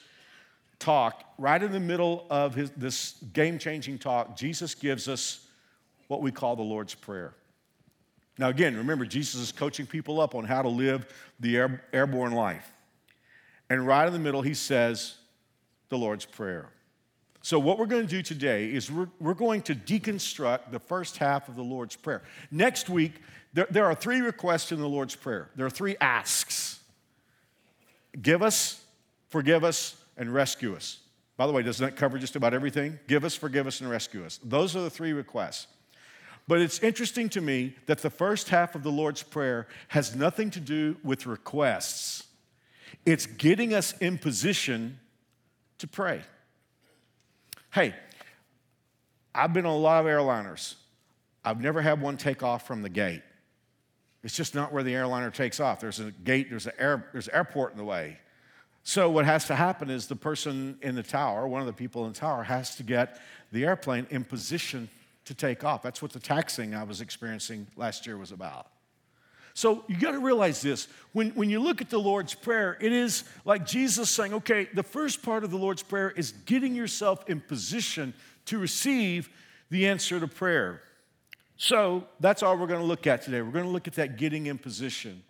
talk. 0.79 1.25
Right 1.37 1.61
in 1.61 1.73
the 1.73 1.81
middle 1.81 2.27
of 2.31 2.55
his, 2.55 2.71
this 2.73 3.15
game 3.33 3.59
changing 3.59 3.99
talk, 3.99 4.37
Jesus 4.37 4.75
gives 4.75 5.09
us 5.09 5.47
what 6.09 6.23
we 6.23 6.31
call 6.31 6.55
the 6.55 6.63
Lord's 6.63 6.95
Prayer. 6.95 7.35
Now, 8.39 8.49
again, 8.49 8.77
remember, 8.77 9.05
Jesus 9.05 9.41
is 9.41 9.53
coaching 9.53 9.87
people 9.87 10.21
up 10.21 10.35
on 10.35 10.45
how 10.45 10.63
to 10.63 10.69
live 10.69 11.07
the 11.41 11.57
air, 11.57 11.85
airborne 11.93 12.33
life. 12.33 12.69
And 13.71 13.87
right 13.87 14.07
in 14.07 14.13
the 14.13 14.19
middle, 14.19 14.43
he 14.43 14.55
says 14.55 15.17
the 15.89 15.99
Lord's 15.99 16.25
Prayer. 16.25 16.69
So, 17.43 17.59
what 17.59 17.79
we're 17.79 17.87
going 17.87 18.07
to 18.07 18.09
do 18.09 18.23
today 18.23 18.73
is 18.73 18.91
we're, 18.91 19.09
we're 19.21 19.35
going 19.35 19.63
to 19.63 19.75
deconstruct 19.75 20.71
the 20.71 20.79
first 20.79 21.19
half 21.19 21.49
of 21.49 21.57
the 21.57 21.63
Lord's 21.63 21.95
Prayer. 21.95 22.23
Next 22.51 22.89
week, 22.89 23.21
there, 23.55 23.67
there 23.71 23.87
are 23.87 23.95
three 23.95 24.21
requests 24.21 24.73
in 24.73 24.81
the 24.81 24.89
Lord's 24.89 25.15
Prayer. 25.15 25.49
There 25.57 25.65
are 25.65 25.71
three 25.71 25.97
asks 26.01 26.81
give 28.21 28.43
us, 28.43 28.85
forgive 29.29 29.65
us, 29.65 29.97
and 30.17 30.33
rescue 30.33 30.77
us. 30.77 30.99
By 31.37 31.47
the 31.49 31.53
way, 31.53 31.63
doesn't 31.63 31.85
that 31.85 31.97
cover 31.97 32.19
just 32.19 32.37
about 32.37 32.55
everything? 32.55 32.99
Give 33.09 33.25
us, 33.25 33.35
forgive 33.35 33.67
us, 33.67 33.81
and 33.81 33.91
rescue 33.91 34.25
us. 34.25 34.39
Those 34.45 34.77
are 34.77 34.83
the 34.83 34.91
three 34.91 35.13
requests. 35.13 35.67
But 36.47 36.61
it's 36.61 36.79
interesting 36.81 37.29
to 37.31 37.41
me 37.41 37.75
that 37.87 37.99
the 37.99 38.11
first 38.11 38.51
half 38.51 38.75
of 38.75 38.83
the 38.83 38.93
Lord's 38.93 39.23
Prayer 39.23 39.67
has 39.89 40.15
nothing 40.15 40.51
to 40.51 40.61
do 40.61 40.97
with 41.03 41.27
requests, 41.27 42.25
it's 43.07 43.27
getting 43.27 43.75
us 43.75 43.95
in 43.99 44.19
position 44.19 45.01
to 45.79 45.89
pray. 45.89 46.21
Hey, 47.73 47.95
I've 49.35 49.53
been 49.53 49.67
on 49.67 49.73
a 49.73 49.79
lot 49.79 50.01
of 50.01 50.07
airliners. 50.07 50.75
I've 51.45 51.61
never 51.61 51.83
had 51.83 52.01
one 52.01 52.17
take 52.17 52.43
off 52.43 52.67
from 52.67 52.83
the 52.83 52.89
gate. 52.89 53.23
It's 54.25 54.35
just 54.35 54.55
not 54.55 54.73
where 54.73 54.83
the 54.83 54.95
airliner 54.95 55.31
takes 55.31 55.61
off. 55.61 55.81
There's 55.81 56.01
a 56.01 56.11
gate, 56.11 56.49
there's 56.49 56.67
an 56.67 56.73
air, 56.79 57.07
there's 57.13 57.29
an 57.29 57.35
airport 57.35 57.73
in 57.73 57.79
the 57.79 57.85
way. 57.85 58.19
So 58.83 59.09
what 59.11 59.27
has 59.27 59.47
to 59.47 59.55
happen 59.55 59.91
is 59.91 60.09
the 60.09 60.17
person 60.17 60.79
in 60.83 60.95
the 60.95 61.03
tower, 61.03 61.47
one 61.47 61.61
of 61.61 61.67
the 61.67 61.73
people 61.73 62.07
in 62.07 62.13
the 62.13 62.19
tower, 62.19 62.43
has 62.43 62.75
to 62.77 62.83
get 62.83 63.21
the 63.53 63.65
airplane 63.65 64.07
in 64.11 64.25
position 64.25 64.89
to 65.27 65.35
take 65.35 65.63
off. 65.63 65.83
That's 65.83 66.03
what 66.03 66.13
the 66.13 66.21
taxing 66.21 66.75
I 66.75 66.85
was 66.85 67.01
experiencing 67.01 67.67
last 67.77 68.07
year 68.07 68.17
was 68.17 68.33
about. 68.33 68.67
So 69.55 69.85
you 69.87 69.97
got 69.97 70.13
to 70.13 70.19
realize 70.19 70.61
this. 70.61 70.89
When, 71.13 71.31
when 71.31 71.49
you 71.49 71.61
look 71.61 71.81
at 71.81 71.89
the 71.89 72.01
Lord's 72.01 72.35
Prayer, 72.35 72.77
it 72.81 72.93
is 72.93 73.25
like 73.45 73.65
Jesus 73.65 74.11
saying, 74.11 74.35
okay, 74.35 74.69
the 74.75 74.83
first 74.83 75.23
part 75.23 75.45
of 75.45 75.51
the 75.51 75.57
Lord's 75.57 75.83
Prayer 75.83 76.11
is 76.11 76.33
getting 76.45 76.75
yourself 76.75 77.29
in 77.29 77.41
position 77.41 78.13
to 78.47 78.59
receive 78.59 79.31
the 79.71 79.87
answer 79.87 80.19
to 80.19 80.27
prayer. 80.27 80.83
So 81.65 82.05
that's 82.21 82.43
all 82.43 82.59
we're 82.59 82.67
going 82.67 82.81
to 82.81 82.87
look 82.87 83.07
at 83.07 83.23
today. 83.23 83.41
We're 83.41 83.51
going 83.51 83.65
to 83.65 83.71
look 83.71 83.89
at 83.89 83.95
that 83.95 84.19
getting 84.19 84.49
in 84.49 84.59
position. 84.59 85.23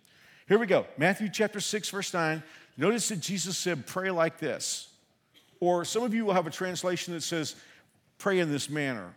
Here 0.49 0.59
we 0.59 0.67
go 0.67 0.85
Matthew 0.97 1.29
chapter 1.31 1.61
6, 1.61 1.89
verse 1.89 2.13
9. 2.13 2.43
Notice 2.75 3.07
that 3.07 3.21
Jesus 3.21 3.57
said, 3.57 3.87
Pray 3.87 4.11
like 4.11 4.37
this. 4.37 4.89
Or 5.61 5.85
some 5.85 6.03
of 6.03 6.13
you 6.13 6.25
will 6.25 6.33
have 6.33 6.45
a 6.45 6.51
translation 6.51 7.13
that 7.13 7.21
says, 7.21 7.55
Pray 8.17 8.39
in 8.39 8.51
this 8.51 8.69
manner. 8.69 9.15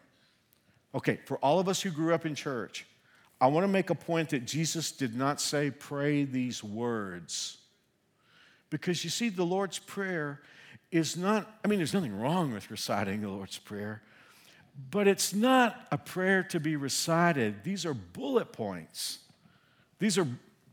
Okay, 0.94 1.18
for 1.24 1.38
all 1.38 1.58
of 1.58 1.68
us 1.68 1.82
who 1.82 1.90
grew 1.90 2.14
up 2.14 2.24
in 2.24 2.36
church, 2.36 2.86
I 3.40 3.48
want 3.48 3.64
to 3.64 3.68
make 3.68 3.90
a 3.90 3.96
point 3.96 4.28
that 4.28 4.44
Jesus 4.44 4.92
did 4.92 5.16
not 5.16 5.40
say, 5.40 5.72
Pray 5.72 6.22
these 6.22 6.62
words. 6.62 7.56
Because 8.70 9.02
you 9.02 9.10
see, 9.10 9.28
the 9.28 9.42
Lord's 9.42 9.80
Prayer 9.80 10.40
is 10.92 11.16
not, 11.16 11.50
I 11.64 11.68
mean, 11.68 11.80
there's 11.80 11.94
nothing 11.94 12.16
wrong 12.16 12.52
with 12.52 12.70
reciting 12.70 13.22
the 13.22 13.28
Lord's 13.28 13.58
Prayer, 13.58 14.02
but 14.90 15.08
it's 15.08 15.34
not 15.34 15.86
a 15.90 15.98
prayer 15.98 16.42
to 16.44 16.60
be 16.60 16.76
recited. 16.76 17.64
These 17.64 17.84
are 17.84 17.94
bullet 17.94 18.52
points. 18.52 19.18
These 19.98 20.18
are 20.18 20.26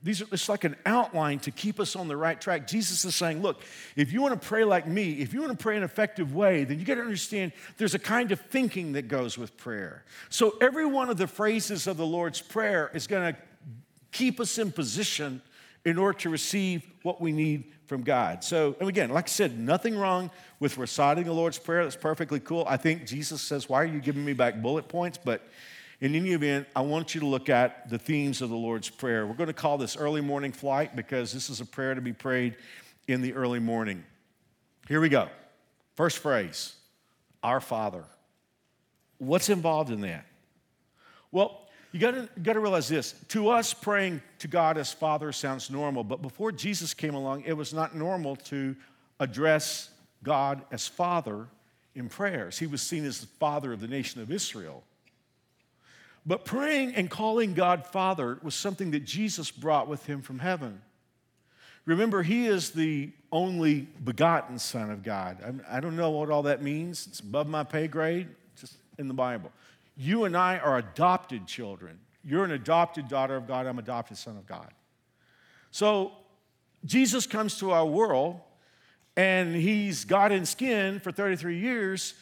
these 0.04 0.22
are 0.22 0.28
it's 0.32 0.48
like 0.48 0.66
an 0.66 0.76
outline 0.86 1.40
to 1.40 1.52
keep 1.52 1.80
us 1.80 1.96
on 1.96 2.08
the 2.08 2.16
right 2.16 2.40
track. 2.40 2.68
Jesus 2.68 3.04
is 3.06 3.16
saying, 3.16 3.42
look, 3.42 3.64
if 3.96 4.14
you 4.14 4.22
want 4.22 4.40
to 4.40 4.48
pray 4.48 4.64
like 4.64 4.86
me, 4.88 5.14
if 5.14 5.34
you 5.34 5.42
want 5.42 5.52
to 5.52 5.58
pray 5.58 5.76
an 5.76 5.82
effective 5.82 6.36
way, 6.36 6.64
then 6.64 6.78
you 6.78 6.86
got 6.86 6.96
to 6.96 7.02
understand 7.02 7.52
there's 7.78 7.96
a 7.96 8.00
kind 8.00 8.32
of 8.32 8.40
thinking 8.40 8.92
that 8.92 9.08
goes 9.08 9.36
with 9.36 9.58
prayer. 9.58 10.06
So 10.30 10.58
every 10.62 10.86
one 10.86 11.10
of 11.10 11.18
the 11.18 11.26
phrases 11.26 11.88
of 11.88 11.98
the 11.98 12.06
Lord's 12.06 12.40
Prayer 12.40 12.92
is 12.94 13.08
going 13.08 13.34
to 13.34 13.40
keep 14.12 14.40
us 14.40 14.60
in 14.60 14.72
position 14.72 15.42
in 15.86 15.98
order 15.98 16.20
to 16.20 16.30
receive 16.30 16.86
what 17.02 17.20
we 17.20 17.32
need 17.32 17.72
from 17.88 18.04
God. 18.04 18.44
So, 18.44 18.75
and 18.80 18.89
again, 18.89 19.10
like 19.10 19.25
I 19.25 19.32
said, 19.32 19.58
nothing 19.58 19.98
wrong 19.98 20.32
with 20.60 20.77
reciting 20.77 21.25
the 21.25 21.34
Lord's 21.34 21.60
Prayer. 21.60 21.84
That's 21.84 21.96
perfectly 21.96 22.39
cool. 22.39 22.65
I 22.68 22.77
think 22.77 23.06
Jesus 23.06 23.42
says, 23.42 23.70
Why 23.70 23.82
are 23.82 23.86
you 23.86 24.00
giving 24.00 24.25
me 24.25 24.34
back 24.34 24.62
bullet 24.62 24.88
points? 24.88 25.20
But 25.24 25.48
in 26.01 26.15
any 26.15 26.34
event, 26.34 26.68
I 26.75 26.82
want 26.82 27.15
you 27.15 27.22
to 27.22 27.27
look 27.27 27.50
at 27.50 27.89
the 27.89 27.98
themes 27.98 28.42
of 28.42 28.50
the 28.50 28.56
Lord's 28.56 28.89
Prayer. 28.89 29.25
We're 29.25 29.36
going 29.36 29.48
to 29.48 29.54
call 29.54 29.77
this 29.77 29.96
early 29.96 30.22
morning 30.22 30.51
flight 30.51 30.96
because 30.96 31.32
this 31.32 31.50
is 31.50 31.62
a 31.62 31.65
prayer 31.65 31.96
to 31.96 32.01
be 32.01 32.13
prayed 32.13 32.56
in 33.08 33.22
the 33.22 33.34
early 33.34 33.60
morning. 33.60 34.04
Here 34.88 35.00
we 35.00 35.10
go. 35.10 35.30
First 35.96 36.20
phrase 36.20 36.75
Our 37.44 37.62
Father. 37.62 38.04
What's 39.18 39.50
involved 39.50 39.92
in 39.92 40.01
that? 40.01 40.25
Well, 41.32 41.65
you 41.96 42.02
gotta, 42.02 42.28
you 42.36 42.44
gotta 42.44 42.60
realize 42.60 42.90
this. 42.90 43.14
To 43.30 43.48
us, 43.48 43.74
praying 43.74 44.22
to 44.40 44.50
God 44.50 44.78
as 44.78 44.92
Father 44.92 45.32
sounds 45.32 45.72
normal, 45.72 46.04
but 46.04 46.22
before 46.22 46.52
Jesus 46.52 46.94
came 46.94 47.16
along, 47.16 47.44
it 47.46 47.54
was 47.54 47.74
not 47.74 47.96
normal 47.96 48.36
to 48.36 48.75
address 49.22 49.90
God 50.22 50.62
as 50.74 50.90
Father 50.90 51.48
in 51.96 52.10
prayers. 52.10 52.60
He 52.60 52.68
was 52.68 52.82
seen 52.82 53.06
as 53.06 53.22
the 53.22 53.28
Father 53.28 53.72
of 53.72 53.80
the 53.80 53.88
nation 53.88 54.20
of 54.20 54.30
Israel. 54.30 54.84
But 56.25 56.44
praying 56.44 56.96
and 56.96 57.10
calling 57.10 57.54
God 57.54 57.86
Father 57.86 58.40
was 58.44 58.56
something 58.56 58.92
that 58.92 59.06
Jesus 59.06 59.50
brought 59.50 59.88
with 59.88 60.06
him 60.06 60.22
from 60.22 60.40
heaven. 60.40 60.82
Remember, 61.86 62.24
he 62.24 62.46
is 62.46 62.72
the 62.72 63.10
only 63.32 63.88
begotten 64.04 64.60
Son 64.60 64.92
of 64.92 65.02
God. 65.02 65.64
I 65.70 65.80
don't 65.80 65.96
know 65.96 66.10
what 66.10 66.30
all 66.30 66.44
that 66.44 66.62
means, 66.62 67.08
it's 67.08 67.22
above 67.22 67.48
my 67.48 67.64
pay 67.64 67.88
grade, 67.88 68.28
just 68.60 68.75
in 69.00 69.08
the 69.08 69.14
Bible. 69.14 69.50
You 69.98 70.25
and 70.25 70.36
I 70.36 70.58
are 70.58 70.78
adopted 70.78 71.48
children. 71.48 72.00
You're 72.24 72.44
an 72.44 72.52
adopted 72.52 73.08
daughter 73.08 73.36
of 73.36 73.48
God, 73.48 73.68
I'm 73.68 73.78
an 73.78 73.84
adopted 73.84 74.18
son 74.18 74.38
of 74.38 74.46
God. 74.46 74.72
So 75.72 76.14
Jesus 76.84 77.28
comes 77.28 77.58
to 77.60 77.72
our 77.72 77.86
world 77.86 78.40
and 79.16 79.56
he's 79.56 80.06
God 80.06 80.32
in 80.32 80.46
skin 80.46 81.00
for 81.00 81.12
33 81.12 81.58
years, 81.58 82.16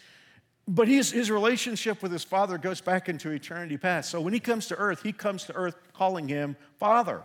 but 0.67 0.87
his, 0.87 1.11
his 1.11 1.31
relationship 1.31 2.01
with 2.01 2.11
his 2.11 2.23
father 2.23 2.57
goes 2.57 2.81
back 2.81 3.09
into 3.09 3.31
eternity 3.31 3.77
past. 3.77 4.09
So 4.09 4.21
when 4.21 4.33
he 4.33 4.39
comes 4.39 4.67
to 4.67 4.75
earth, 4.75 5.01
he 5.03 5.11
comes 5.11 5.45
to 5.45 5.53
earth 5.53 5.75
calling 5.93 6.27
him 6.27 6.55
Father. 6.77 7.23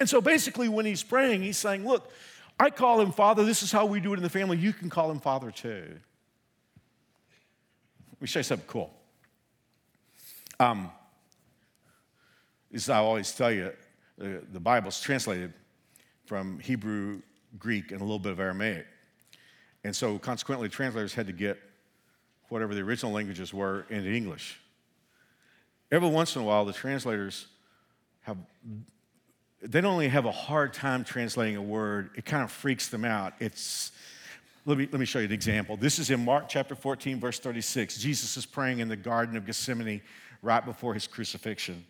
And 0.00 0.08
so 0.08 0.20
basically, 0.20 0.68
when 0.68 0.86
he's 0.86 1.02
praying, 1.02 1.42
he's 1.42 1.56
saying, 1.56 1.86
Look, 1.86 2.12
I 2.58 2.70
call 2.70 3.00
him 3.00 3.12
Father. 3.12 3.44
This 3.44 3.62
is 3.62 3.72
how 3.72 3.86
we 3.86 4.00
do 4.00 4.12
it 4.12 4.16
in 4.16 4.22
the 4.22 4.30
family. 4.30 4.56
You 4.56 4.72
can 4.72 4.90
call 4.90 5.10
him 5.10 5.20
Father 5.20 5.50
too. 5.50 5.96
Show 8.24 8.40
you 8.40 8.42
something 8.42 8.66
cool. 8.66 8.97
Um, 10.60 10.90
as 12.74 12.90
I 12.90 12.98
always 12.98 13.32
tell 13.32 13.52
you, 13.52 13.72
the, 14.16 14.42
the 14.52 14.58
Bible's 14.58 15.00
translated 15.00 15.52
from 16.26 16.58
Hebrew, 16.58 17.22
Greek, 17.58 17.92
and 17.92 18.00
a 18.00 18.04
little 18.04 18.18
bit 18.18 18.32
of 18.32 18.40
Aramaic. 18.40 18.86
And 19.84 19.94
so, 19.94 20.18
consequently, 20.18 20.68
translators 20.68 21.14
had 21.14 21.28
to 21.28 21.32
get 21.32 21.58
whatever 22.48 22.74
the 22.74 22.80
original 22.80 23.12
languages 23.12 23.54
were 23.54 23.86
into 23.88 24.10
English. 24.10 24.60
Every 25.92 26.08
once 26.08 26.34
in 26.34 26.42
a 26.42 26.44
while, 26.44 26.64
the 26.64 26.72
translators 26.72 27.46
have, 28.22 28.36
they 29.62 29.80
don't 29.80 29.92
only 29.92 30.08
have 30.08 30.24
a 30.24 30.32
hard 30.32 30.74
time 30.74 31.04
translating 31.04 31.56
a 31.56 31.62
word, 31.62 32.10
it 32.16 32.24
kind 32.24 32.42
of 32.42 32.50
freaks 32.50 32.88
them 32.88 33.04
out. 33.04 33.32
It's, 33.38 33.92
let 34.66 34.76
me, 34.76 34.88
let 34.90 34.98
me 34.98 35.06
show 35.06 35.20
you 35.20 35.26
an 35.26 35.32
example. 35.32 35.76
This 35.76 35.98
is 35.98 36.10
in 36.10 36.24
Mark 36.24 36.48
chapter 36.48 36.74
14, 36.74 37.20
verse 37.20 37.38
36. 37.38 37.96
Jesus 37.98 38.36
is 38.36 38.44
praying 38.44 38.80
in 38.80 38.88
the 38.88 38.96
Garden 38.96 39.36
of 39.36 39.46
Gethsemane 39.46 40.02
right 40.42 40.64
before 40.64 40.94
his 40.94 41.06
crucifixion. 41.06 41.84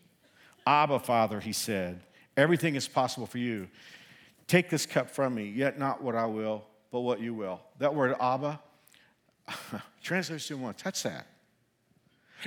Abba, 0.67 0.99
Father, 0.99 1.41
he 1.41 1.53
said, 1.53 2.01
everything 2.37 2.75
is 2.75 2.89
possible 2.89 3.27
for 3.27 3.39
you. 3.39 3.69
Take 4.47 4.71
this 4.71 4.87
cup 4.87 5.11
from 5.11 5.35
me, 5.35 5.45
yet 5.45 5.79
not 5.79 6.03
what 6.03 6.15
I 6.15 6.27
will, 6.27 6.65
but 6.91 7.01
what 7.01 7.21
you 7.21 7.35
will. 7.35 7.61
That 7.79 7.95
word 7.95 8.15
Abba, 8.21 8.61
translators 10.03 10.49
didn't 10.49 10.63
want 10.63 10.79
to 10.79 10.85
touch 10.85 11.03
that. 11.03 11.27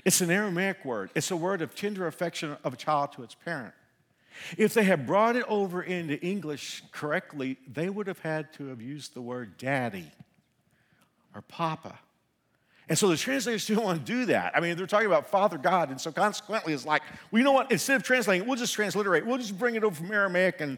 It's 0.06 0.22
an 0.22 0.32
Aramaic 0.32 0.86
word. 0.86 1.12
It's 1.16 1.32
a 1.32 1.36
word 1.36 1.62
of 1.62 1.76
tender 1.76 2.08
affection 2.08 2.58
of 2.64 2.74
a 2.74 2.78
child 2.78 3.12
to 3.14 3.24
its 3.24 3.36
parent. 3.36 3.74
If 4.58 4.74
they 4.74 4.84
had 4.84 5.06
brought 5.06 5.36
it 5.36 5.46
over 5.48 5.84
into 5.84 6.20
English 6.22 6.84
correctly, 6.92 7.58
they 7.68 7.90
would 7.90 8.08
have 8.08 8.20
had 8.20 8.54
to 8.54 8.68
have 8.68 8.82
used 8.82 9.14
the 9.14 9.22
word 9.22 9.58
daddy 9.58 10.12
or 11.36 11.42
papa. 11.42 12.00
And 12.92 12.98
so 12.98 13.08
the 13.08 13.16
translators 13.16 13.66
didn't 13.66 13.86
want 13.86 14.06
to 14.06 14.12
do 14.12 14.26
that. 14.26 14.52
I 14.54 14.60
mean, 14.60 14.76
they're 14.76 14.86
talking 14.86 15.08
about 15.08 15.30
Father 15.30 15.58
God. 15.58 15.92
And 15.92 16.02
so 16.02 16.12
consequently, 16.12 16.74
it's 16.74 16.86
like, 16.86 17.02
well, 17.32 17.40
you 17.40 17.46
know 17.46 17.54
what? 17.54 17.72
Instead 17.72 17.96
of 17.96 18.04
translating, 18.04 18.46
we'll 18.46 18.58
just 18.58 18.74
transliterate. 18.74 19.26
We'll 19.26 19.38
just 19.38 19.58
bring 19.58 19.76
it 19.76 19.86
over 19.86 19.96
from 19.96 20.12
Aramaic 20.12 20.60
and 20.60 20.78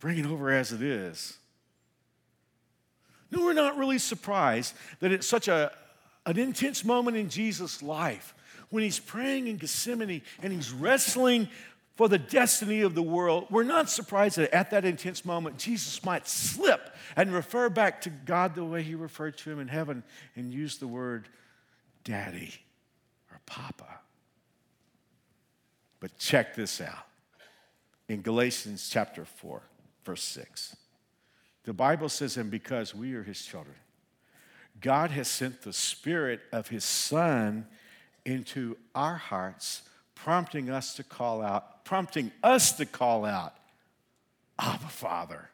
bring 0.00 0.16
it 0.16 0.24
over 0.24 0.50
as 0.50 0.72
it 0.72 0.80
is. 0.80 1.36
No, 3.30 3.42
we're 3.42 3.52
not 3.52 3.76
really 3.76 3.98
surprised 3.98 4.74
that 5.00 5.12
it's 5.12 5.26
such 5.26 5.48
a, 5.48 5.70
an 6.24 6.38
intense 6.38 6.82
moment 6.82 7.18
in 7.18 7.28
Jesus' 7.28 7.82
life 7.82 8.32
when 8.70 8.82
he's 8.82 8.98
praying 8.98 9.48
in 9.48 9.58
Gethsemane 9.58 10.22
and 10.42 10.50
he's 10.50 10.72
wrestling 10.72 11.50
for 11.98 12.08
the 12.08 12.16
destiny 12.16 12.82
of 12.82 12.94
the 12.94 13.02
world, 13.02 13.48
we're 13.50 13.64
not 13.64 13.90
surprised 13.90 14.38
that 14.38 14.54
at 14.54 14.70
that 14.70 14.84
intense 14.84 15.24
moment, 15.24 15.58
Jesus 15.58 16.04
might 16.04 16.28
slip 16.28 16.94
and 17.16 17.32
refer 17.32 17.68
back 17.68 18.02
to 18.02 18.10
God 18.10 18.54
the 18.54 18.64
way 18.64 18.84
he 18.84 18.94
referred 18.94 19.36
to 19.38 19.50
him 19.50 19.58
in 19.58 19.66
heaven 19.66 20.04
and 20.36 20.54
use 20.54 20.78
the 20.78 20.86
word 20.86 21.28
daddy 22.04 22.54
or 23.32 23.40
papa. 23.46 23.98
But 25.98 26.16
check 26.18 26.54
this 26.54 26.80
out. 26.80 27.08
In 28.08 28.22
Galatians 28.22 28.88
chapter 28.88 29.24
4, 29.24 29.60
verse 30.04 30.22
6, 30.22 30.76
the 31.64 31.72
Bible 31.72 32.08
says, 32.08 32.36
And 32.36 32.48
because 32.48 32.94
we 32.94 33.14
are 33.14 33.24
his 33.24 33.44
children, 33.44 33.74
God 34.80 35.10
has 35.10 35.26
sent 35.26 35.62
the 35.62 35.72
Spirit 35.72 36.42
of 36.52 36.68
his 36.68 36.84
Son 36.84 37.66
into 38.24 38.76
our 38.94 39.16
hearts 39.16 39.82
prompting 40.24 40.68
us 40.70 40.94
to 40.94 41.04
call 41.04 41.42
out, 41.42 41.84
prompting 41.84 42.32
us 42.42 42.72
to 42.72 42.86
call 42.86 43.24
out, 43.24 43.54
Abba, 44.58 44.88
Father. 44.88 45.48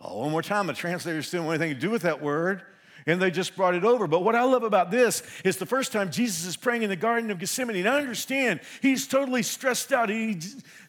Well, 0.00 0.20
one 0.20 0.30
more 0.30 0.42
time, 0.42 0.66
the 0.66 0.72
translators 0.74 1.30
didn't 1.30 1.46
want 1.46 1.60
anything 1.60 1.76
to 1.76 1.80
do 1.80 1.90
with 1.90 2.02
that 2.02 2.20
word, 2.20 2.62
and 3.06 3.20
they 3.20 3.30
just 3.30 3.56
brought 3.56 3.74
it 3.74 3.84
over. 3.84 4.06
But 4.06 4.24
what 4.24 4.34
I 4.34 4.44
love 4.44 4.62
about 4.62 4.90
this 4.90 5.22
is 5.44 5.56
the 5.56 5.66
first 5.66 5.92
time 5.92 6.10
Jesus 6.10 6.44
is 6.44 6.56
praying 6.56 6.82
in 6.82 6.90
the 6.90 6.96
Garden 6.96 7.30
of 7.30 7.38
Gethsemane, 7.38 7.76
and 7.76 7.88
I 7.88 7.98
understand 7.98 8.60
he's 8.82 9.06
totally 9.06 9.42
stressed 9.42 9.92
out. 9.92 10.10
He 10.10 10.38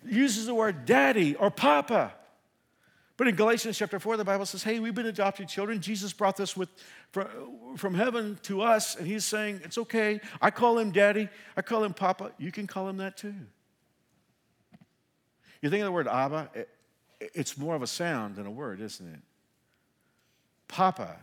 uses 0.06 0.46
the 0.46 0.54
word 0.54 0.86
daddy 0.86 1.36
or 1.36 1.50
papa. 1.50 2.14
But 3.24 3.30
in 3.30 3.36
Galatians 3.38 3.78
chapter 3.78 4.02
4, 4.02 4.18
the 4.18 4.26
Bible 4.26 4.46
says, 4.46 4.64
hey, 4.64 4.80
we've 4.80 4.94
been 4.94 5.06
adopted 5.06 5.48
children. 5.48 5.80
Jesus 5.80 6.12
brought 6.12 6.36
this 6.36 6.58
with, 6.58 6.68
from 7.78 7.94
heaven 7.94 8.38
to 8.44 8.62
us, 8.62 8.98
and 8.98 9.08
he's 9.08 9.24
saying, 9.24 9.62
it's 9.64 9.78
okay. 9.78 10.20
I 10.42 10.52
call 10.52 10.78
him 10.78 10.92
daddy, 10.92 11.30
I 11.56 11.62
call 11.62 11.86
him 11.86 11.94
papa. 11.94 12.34
You 12.38 12.52
can 12.52 12.68
call 12.68 12.90
him 12.90 12.98
that 12.98 13.16
too. 13.16 13.34
You 15.62 15.70
think 15.70 15.80
of 15.80 15.86
the 15.86 15.94
word 15.94 16.10
Abba, 16.10 16.50
it, 16.54 16.70
it's 17.34 17.58
more 17.58 17.76
of 17.76 17.82
a 17.82 17.88
sound 17.88 18.36
than 18.36 18.46
a 18.46 18.52
word, 18.52 18.82
isn't 18.82 19.14
it? 19.14 19.22
Papa 20.68 21.16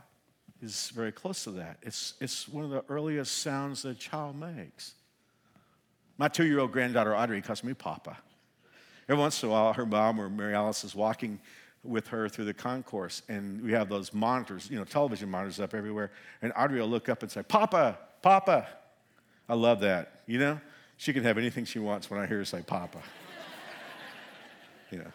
is 0.63 0.89
very 0.95 1.13
close 1.13 1.45
to 1.45 1.51
that. 1.51 1.81
It's, 1.83 2.15
it's 2.19 2.49
one 2.49 2.65
of 2.65 2.71
the 2.71 2.83
earliest 2.89 3.43
sounds 3.43 3.83
that 3.83 3.91
a 3.91 3.95
child 3.95 4.41
makes. 4.41 4.95
My 6.17 6.29
two 6.29 6.47
year 6.47 6.61
old 6.61 6.73
granddaughter 6.73 7.15
Audrey 7.15 7.43
calls 7.43 7.63
me 7.63 7.75
Papa. 7.75 8.17
Every 9.07 9.21
once 9.21 9.43
in 9.43 9.51
a 9.51 9.53
while, 9.53 9.75
her 9.75 9.85
mom 9.85 10.19
or 10.19 10.31
Mary 10.31 10.55
Alice 10.55 10.83
is 10.83 10.95
walking 10.95 11.41
with 11.83 12.09
her 12.09 12.29
through 12.29 12.45
the 12.45 12.55
concourse, 12.55 13.23
and 13.29 13.63
we 13.63 13.73
have 13.73 13.89
those 13.89 14.13
monitors, 14.13 14.69
you 14.71 14.79
know, 14.79 14.85
television 14.85 15.31
monitors 15.31 15.61
up 15.61 15.75
everywhere. 15.75 16.11
And 16.43 16.53
Audrey 16.57 16.81
will 16.81 16.89
look 16.89 17.09
up 17.09 17.23
and 17.23 17.31
say, 17.31 17.43
Papa, 17.43 17.99
Papa. 18.23 18.69
I 19.49 19.55
love 19.55 19.81
that, 19.81 20.21
you 20.27 20.39
know? 20.39 20.61
She 20.97 21.15
can 21.15 21.23
have 21.23 21.39
anything 21.39 21.65
she 21.65 21.79
wants 21.79 22.11
when 22.11 22.21
I 22.21 22.27
hear 22.27 22.39
her 22.39 22.45
say 22.45 22.63
Papa. 22.63 22.99
you 24.91 24.99
know. 24.99 25.13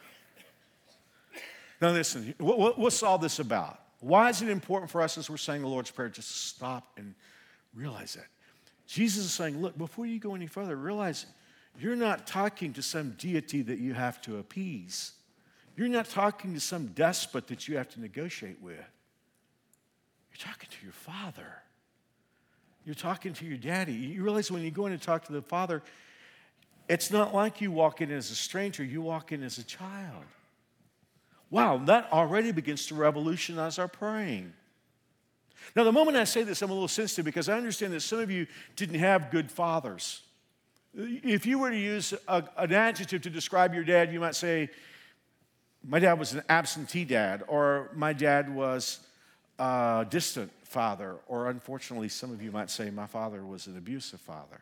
Now, 1.80 1.92
listen, 1.92 2.34
what, 2.40 2.80
what's 2.80 3.04
all 3.04 3.20
this 3.20 3.38
about? 3.38 3.80
Why 4.00 4.30
is 4.30 4.42
it 4.42 4.50
important 4.50 4.90
for 4.90 5.02
us 5.02 5.18
as 5.18 5.30
we're 5.30 5.38
saying 5.38 5.62
the 5.62 5.68
Lord's 5.68 5.92
Prayer 5.92 6.10
just 6.10 6.30
to 6.30 6.38
stop 6.38 6.94
and 6.98 7.14
realize 7.76 8.16
that? 8.16 8.26
Jesus 8.88 9.26
is 9.26 9.34
saying, 9.34 9.62
look, 9.62 9.78
before 9.78 10.06
you 10.06 10.20
go 10.20 10.36
any 10.36 10.48
further, 10.48 10.76
realize 10.76 11.26
you're 11.80 11.96
not 11.96 12.26
talking 12.26 12.74
to 12.74 12.82
some 12.82 13.12
deity 13.18 13.62
that 13.64 13.80
you 13.80 13.94
have 13.94 14.22
to 14.22 14.38
appease. 14.38 15.12
You're 15.76 15.90
not 15.90 16.10
talking 16.10 16.54
to 16.54 16.60
some 16.60 16.88
despot 16.88 17.48
that 17.48 17.68
you 17.68 17.78
have 17.78 17.90
to 17.90 18.02
negotiate 18.02 18.62
with. 18.62 18.76
You're 18.76 20.52
talking 20.52 20.70
to 20.70 20.84
your 20.84 20.94
father. 20.94 21.62
You're 22.86 22.96
talking 22.96 23.34
to 23.34 23.46
your 23.46 23.58
daddy. 23.58 23.94
You 23.94 24.24
realize 24.24 24.52
when 24.52 24.62
you 24.62 24.72
go 24.72 24.86
in 24.86 24.94
and 24.94 25.02
talk 25.02 25.26
to 25.26 25.34
the 25.34 25.42
father, 25.42 25.82
it's 26.88 27.12
not 27.12 27.34
like 27.34 27.62
you 27.62 27.72
walk 27.72 28.02
in 28.02 28.12
as 28.12 28.30
a 28.32 28.36
stranger, 28.36 28.84
you 28.84 29.02
walk 29.02 29.32
in 29.32 29.44
as 29.44 29.58
a 29.58 29.64
child. 29.64 30.24
Wow, 31.50 31.78
that 31.86 32.12
already 32.12 32.52
begins 32.52 32.88
to 32.88 32.96
revolutionize 32.96 33.80
our 33.80 33.88
praying. 33.88 34.54
Now, 35.76 35.84
the 35.84 35.92
moment 35.92 36.18
I 36.18 36.26
say 36.26 36.44
this, 36.44 36.62
I'm 36.62 36.70
a 36.70 36.74
little 36.74 36.88
sensitive 36.88 37.26
because 37.26 37.50
I 37.50 37.58
understand 37.58 37.94
that 37.94 38.02
some 38.02 38.20
of 38.20 38.30
you 38.30 38.46
didn't 38.76 39.00
have 39.00 39.32
good 39.32 39.52
fathers. 39.52 40.22
If 40.94 41.46
you 41.46 41.60
were 41.60 41.72
to 41.72 41.78
use 41.78 42.14
a, 42.28 42.44
an 42.58 42.72
adjective 42.72 43.22
to 43.24 43.30
describe 43.30 43.74
your 43.74 43.84
dad, 43.84 44.14
you 44.14 44.20
might 44.20 44.36
say, 44.36 44.70
My 45.88 46.00
dad 46.00 46.18
was 46.20 46.34
an 46.34 46.44
absentee 46.50 47.06
dad, 47.06 47.44
or 47.48 47.92
my 47.94 48.14
dad 48.14 48.54
was 48.54 49.00
a 49.60 50.06
distant 50.10 50.52
father, 50.64 51.18
or 51.28 51.50
unfortunately, 51.50 52.10
some 52.10 52.32
of 52.32 52.42
you 52.42 52.52
might 52.52 52.70
say, 52.70 52.90
My 52.90 53.08
father 53.08 53.46
was 53.46 53.68
an 53.68 53.78
abusive 53.78 54.20
father. 54.20 54.62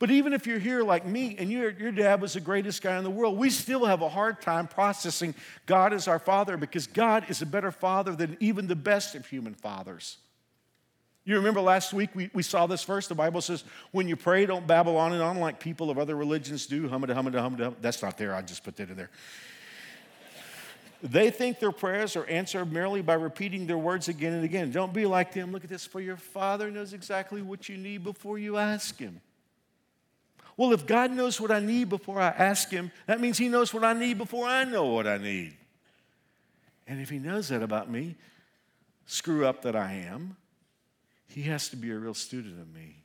But 0.00 0.10
even 0.10 0.32
if 0.32 0.46
you're 0.46 0.58
here 0.58 0.82
like 0.82 1.04
me 1.04 1.36
and 1.38 1.50
your, 1.50 1.70
your 1.70 1.92
dad 1.92 2.22
was 2.22 2.32
the 2.32 2.40
greatest 2.40 2.80
guy 2.80 2.96
in 2.96 3.04
the 3.04 3.10
world, 3.10 3.36
we 3.36 3.50
still 3.50 3.84
have 3.84 4.00
a 4.00 4.08
hard 4.08 4.40
time 4.40 4.66
processing 4.66 5.34
God 5.66 5.92
as 5.92 6.08
our 6.08 6.18
father 6.18 6.56
because 6.56 6.86
God 6.86 7.26
is 7.28 7.42
a 7.42 7.46
better 7.46 7.70
father 7.70 8.16
than 8.16 8.38
even 8.40 8.66
the 8.66 8.74
best 8.74 9.14
of 9.14 9.26
human 9.26 9.52
fathers. 9.52 10.16
You 11.24 11.36
remember 11.36 11.60
last 11.60 11.92
week 11.92 12.10
we, 12.14 12.30
we 12.32 12.42
saw 12.42 12.66
this 12.66 12.82
verse. 12.82 13.08
The 13.08 13.14
Bible 13.14 13.42
says, 13.42 13.62
when 13.90 14.08
you 14.08 14.16
pray, 14.16 14.46
don't 14.46 14.66
babble 14.66 14.96
on 14.96 15.12
and 15.12 15.22
on 15.22 15.38
like 15.38 15.60
people 15.60 15.90
of 15.90 15.98
other 15.98 16.16
religions 16.16 16.64
do. 16.64 16.88
Humada, 16.88 17.14
humada, 17.14 17.34
humada. 17.34 17.74
That's 17.82 18.02
not 18.02 18.16
there. 18.16 18.34
I 18.34 18.40
just 18.40 18.64
put 18.64 18.76
that 18.76 18.88
in 18.88 18.96
there. 18.96 19.10
They 21.02 21.30
think 21.30 21.60
their 21.60 21.72
prayers 21.72 22.14
are 22.14 22.26
answered 22.26 22.70
merely 22.72 23.00
by 23.00 23.14
repeating 23.14 23.66
their 23.66 23.78
words 23.78 24.08
again 24.08 24.34
and 24.34 24.44
again. 24.44 24.70
Don't 24.70 24.92
be 24.92 25.06
like 25.06 25.32
them. 25.32 25.50
Look 25.50 25.64
at 25.64 25.70
this. 25.70 25.86
For 25.86 26.00
your 26.00 26.18
Father 26.18 26.70
knows 26.70 26.92
exactly 26.92 27.40
what 27.40 27.68
you 27.68 27.78
need 27.78 28.04
before 28.04 28.38
you 28.38 28.58
ask 28.58 28.98
Him. 28.98 29.20
Well, 30.58 30.72
if 30.74 30.86
God 30.86 31.10
knows 31.10 31.40
what 31.40 31.50
I 31.50 31.58
need 31.58 31.88
before 31.88 32.20
I 32.20 32.28
ask 32.28 32.70
Him, 32.70 32.92
that 33.06 33.18
means 33.18 33.38
He 33.38 33.48
knows 33.48 33.72
what 33.72 33.82
I 33.82 33.94
need 33.94 34.18
before 34.18 34.46
I 34.46 34.64
know 34.64 34.86
what 34.86 35.06
I 35.06 35.16
need. 35.16 35.56
And 36.86 37.00
if 37.00 37.08
He 37.08 37.18
knows 37.18 37.48
that 37.48 37.62
about 37.62 37.90
me, 37.90 38.16
screw 39.06 39.46
up 39.46 39.62
that 39.62 39.74
I 39.74 39.92
am, 39.92 40.36
He 41.28 41.42
has 41.42 41.70
to 41.70 41.76
be 41.76 41.90
a 41.90 41.98
real 41.98 42.12
student 42.12 42.60
of 42.60 42.74
me. 42.74 42.96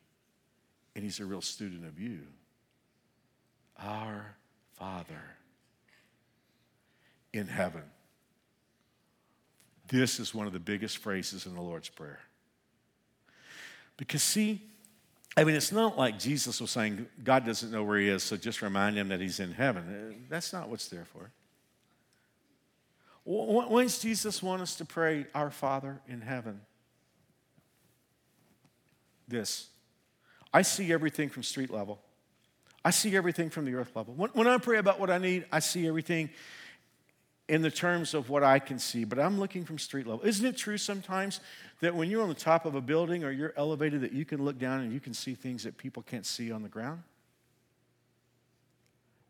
And 0.95 1.03
He's 1.03 1.21
a 1.21 1.25
real 1.25 1.41
student 1.41 1.85
of 1.85 1.97
you. 1.97 2.19
Our 3.79 4.35
Father 4.73 5.23
in 7.35 7.47
heaven. 7.47 7.83
This 9.87 10.19
is 10.19 10.33
one 10.33 10.47
of 10.47 10.53
the 10.53 10.59
biggest 10.59 10.97
phrases 10.97 11.45
in 11.45 11.53
the 11.53 11.61
Lord's 11.61 11.89
Prayer. 11.89 12.19
Because, 13.97 14.23
see, 14.23 14.61
I 15.37 15.43
mean, 15.43 15.55
it's 15.55 15.71
not 15.71 15.97
like 15.97 16.17
Jesus 16.17 16.59
was 16.59 16.71
saying, 16.71 17.07
God 17.23 17.45
doesn't 17.45 17.71
know 17.71 17.83
where 17.83 17.99
he 17.99 18.07
is, 18.07 18.23
so 18.23 18.37
just 18.37 18.61
remind 18.61 18.97
him 18.97 19.09
that 19.09 19.19
he's 19.19 19.39
in 19.39 19.51
heaven. 19.51 19.83
Uh, 19.83 20.25
that's 20.29 20.53
not 20.53 20.69
what's 20.69 20.87
there 20.87 21.05
for. 21.05 21.31
When 23.25 23.85
does 23.85 23.99
Jesus 23.99 24.41
want 24.41 24.61
us 24.61 24.75
to 24.75 24.85
pray, 24.85 25.25
Our 25.33 25.49
Father 25.49 25.99
in 26.07 26.21
heaven? 26.21 26.61
This. 29.27 29.67
I 30.53 30.61
see 30.61 30.93
everything 30.93 31.29
from 31.29 31.43
street 31.43 31.71
level. 31.71 31.99
I 32.83 32.91
see 32.91 33.15
everything 33.15 33.49
from 33.49 33.65
the 33.65 33.73
earth 33.73 33.95
level. 33.95 34.13
When, 34.13 34.47
I 34.47 34.59
pray 34.59 34.77
about 34.77 34.99
what 34.99 35.09
I 35.09 35.17
need, 35.17 35.45
I 35.51 35.59
see 35.59 35.87
everything 35.87 36.29
in 37.47 37.61
the 37.61 37.71
terms 37.71 38.13
of 38.13 38.29
what 38.29 38.43
I 38.43 38.59
can 38.59 38.79
see, 38.79 39.03
but 39.03 39.19
I'm 39.19 39.39
looking 39.39 39.65
from 39.65 39.77
street 39.77 40.07
level. 40.07 40.25
Isn't 40.25 40.45
it 40.45 40.57
true 40.57 40.77
sometimes 40.77 41.39
that 41.81 41.95
when 41.95 42.09
you're 42.09 42.23
on 42.23 42.29
the 42.29 42.33
top 42.33 42.65
of 42.65 42.75
a 42.75 42.81
building 42.81 43.23
or 43.23 43.31
you're 43.31 43.53
elevated 43.55 44.01
that 44.01 44.13
you 44.13 44.25
can 44.25 44.43
look 44.43 44.57
down 44.57 44.81
and 44.81 44.91
you 44.91 44.99
can 44.99 45.13
see 45.13 45.35
things 45.35 45.63
that 45.63 45.77
people 45.77 46.01
can't 46.01 46.25
see 46.25 46.51
on 46.51 46.63
the 46.63 46.69
ground? 46.69 47.03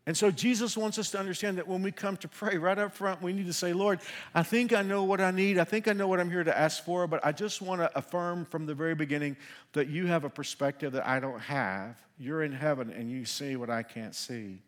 And 0.06 0.16
so 0.16 0.30
Jesus 0.30 0.76
wants 0.76 0.98
us 1.00 1.10
to 1.10 1.18
understand 1.18 1.58
that 1.58 1.66
when 1.66 1.82
we 1.82 1.90
come 1.90 2.16
to 2.18 2.28
pray 2.28 2.58
right 2.58 2.78
up 2.78 2.94
front, 2.94 3.20
we 3.20 3.32
need 3.32 3.46
to 3.46 3.52
say, 3.52 3.72
Lord, 3.72 3.98
I 4.34 4.44
think 4.44 4.72
I 4.72 4.82
know 4.82 5.02
what 5.02 5.20
I 5.20 5.32
need. 5.32 5.58
I 5.58 5.64
think 5.64 5.88
I 5.88 5.92
know 5.92 6.06
what 6.06 6.20
I'm 6.20 6.30
here 6.30 6.44
to 6.44 6.56
ask 6.56 6.84
for, 6.84 7.08
but 7.08 7.26
I 7.26 7.32
just 7.32 7.60
want 7.60 7.80
to 7.80 7.98
affirm 7.98 8.44
from 8.44 8.66
the 8.66 8.74
very 8.74 8.94
beginning 8.94 9.36
that 9.72 9.88
you 9.88 10.06
have 10.06 10.22
a 10.22 10.30
perspective 10.30 10.92
that 10.92 11.06
I 11.06 11.18
don't 11.18 11.40
have. 11.40 12.00
You're 12.20 12.44
in 12.44 12.52
heaven 12.52 12.90
and 12.90 13.10
you 13.10 13.24
see 13.24 13.56
what 13.56 13.68
I 13.68 13.82
can't 13.82 14.14
see. 14.14 14.62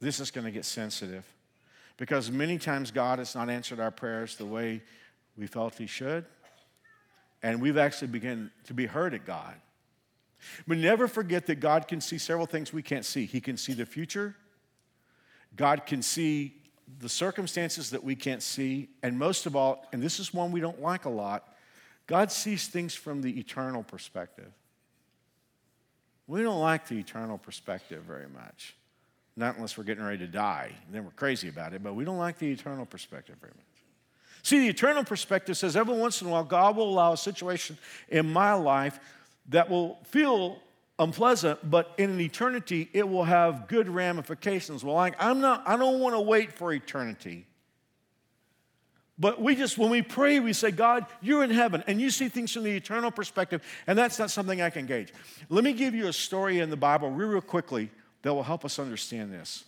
This 0.00 0.20
is 0.20 0.30
going 0.30 0.46
to 0.46 0.50
get 0.50 0.64
sensitive. 0.64 1.26
Because 2.00 2.30
many 2.30 2.56
times 2.56 2.90
God 2.90 3.18
has 3.18 3.34
not 3.34 3.50
answered 3.50 3.78
our 3.78 3.90
prayers 3.90 4.36
the 4.36 4.46
way 4.46 4.80
we 5.36 5.46
felt 5.46 5.74
He 5.74 5.86
should. 5.86 6.24
And 7.42 7.60
we've 7.60 7.76
actually 7.76 8.08
begun 8.08 8.50
to 8.64 8.74
be 8.74 8.86
hurt 8.86 9.12
at 9.12 9.26
God. 9.26 9.54
But 10.66 10.78
never 10.78 11.06
forget 11.06 11.44
that 11.46 11.60
God 11.60 11.88
can 11.88 12.00
see 12.00 12.16
several 12.16 12.46
things 12.46 12.72
we 12.72 12.80
can't 12.80 13.04
see. 13.04 13.26
He 13.26 13.38
can 13.38 13.58
see 13.58 13.74
the 13.74 13.84
future, 13.84 14.34
God 15.54 15.84
can 15.84 16.00
see 16.00 16.54
the 17.00 17.08
circumstances 17.08 17.90
that 17.90 18.02
we 18.02 18.16
can't 18.16 18.42
see. 18.42 18.88
And 19.02 19.18
most 19.18 19.44
of 19.44 19.54
all, 19.54 19.86
and 19.92 20.02
this 20.02 20.18
is 20.18 20.32
one 20.32 20.52
we 20.52 20.60
don't 20.60 20.80
like 20.80 21.04
a 21.04 21.10
lot, 21.10 21.54
God 22.06 22.32
sees 22.32 22.66
things 22.66 22.94
from 22.94 23.20
the 23.20 23.38
eternal 23.38 23.82
perspective. 23.82 24.50
We 26.26 26.42
don't 26.42 26.60
like 26.60 26.88
the 26.88 26.98
eternal 26.98 27.36
perspective 27.36 28.04
very 28.04 28.28
much. 28.28 28.74
Not 29.40 29.56
unless 29.56 29.78
we're 29.78 29.84
getting 29.84 30.04
ready 30.04 30.18
to 30.18 30.26
die. 30.26 30.72
Then 30.92 31.02
we're 31.06 31.12
crazy 31.12 31.48
about 31.48 31.72
it, 31.72 31.82
but 31.82 31.94
we 31.94 32.04
don't 32.04 32.18
like 32.18 32.38
the 32.38 32.52
eternal 32.52 32.84
perspective 32.84 33.36
very 33.40 33.54
much. 33.56 33.64
See, 34.42 34.58
the 34.60 34.68
eternal 34.68 35.02
perspective 35.02 35.56
says 35.56 35.76
every 35.76 35.96
once 35.96 36.20
in 36.20 36.28
a 36.28 36.30
while, 36.30 36.44
God 36.44 36.76
will 36.76 36.90
allow 36.90 37.14
a 37.14 37.16
situation 37.16 37.78
in 38.10 38.30
my 38.30 38.52
life 38.52 39.00
that 39.48 39.70
will 39.70 39.98
feel 40.04 40.58
unpleasant, 40.98 41.70
but 41.70 41.94
in 41.96 42.10
an 42.10 42.20
eternity, 42.20 42.90
it 42.92 43.08
will 43.08 43.24
have 43.24 43.66
good 43.66 43.88
ramifications. 43.88 44.84
Well, 44.84 44.94
like, 44.94 45.14
I'm 45.18 45.40
not, 45.40 45.62
I 45.66 45.78
don't 45.78 46.00
want 46.00 46.14
to 46.16 46.20
wait 46.20 46.52
for 46.52 46.70
eternity. 46.70 47.46
But 49.18 49.40
we 49.40 49.56
just, 49.56 49.78
when 49.78 49.88
we 49.88 50.02
pray, 50.02 50.38
we 50.40 50.52
say, 50.52 50.70
God, 50.70 51.06
you're 51.22 51.44
in 51.44 51.50
heaven, 51.50 51.82
and 51.86 51.98
you 51.98 52.10
see 52.10 52.28
things 52.28 52.52
from 52.52 52.64
the 52.64 52.72
eternal 52.72 53.10
perspective, 53.10 53.62
and 53.86 53.98
that's 53.98 54.18
not 54.18 54.30
something 54.30 54.60
I 54.60 54.68
can 54.68 54.84
gauge. 54.84 55.14
Let 55.48 55.64
me 55.64 55.72
give 55.72 55.94
you 55.94 56.08
a 56.08 56.12
story 56.12 56.58
in 56.58 56.68
the 56.68 56.76
Bible, 56.76 57.10
real, 57.10 57.28
real 57.28 57.40
quickly, 57.40 57.90
that 58.22 58.34
will 58.34 58.42
help 58.42 58.64
us 58.64 58.78
understand 58.78 59.32
this. 59.32 59.64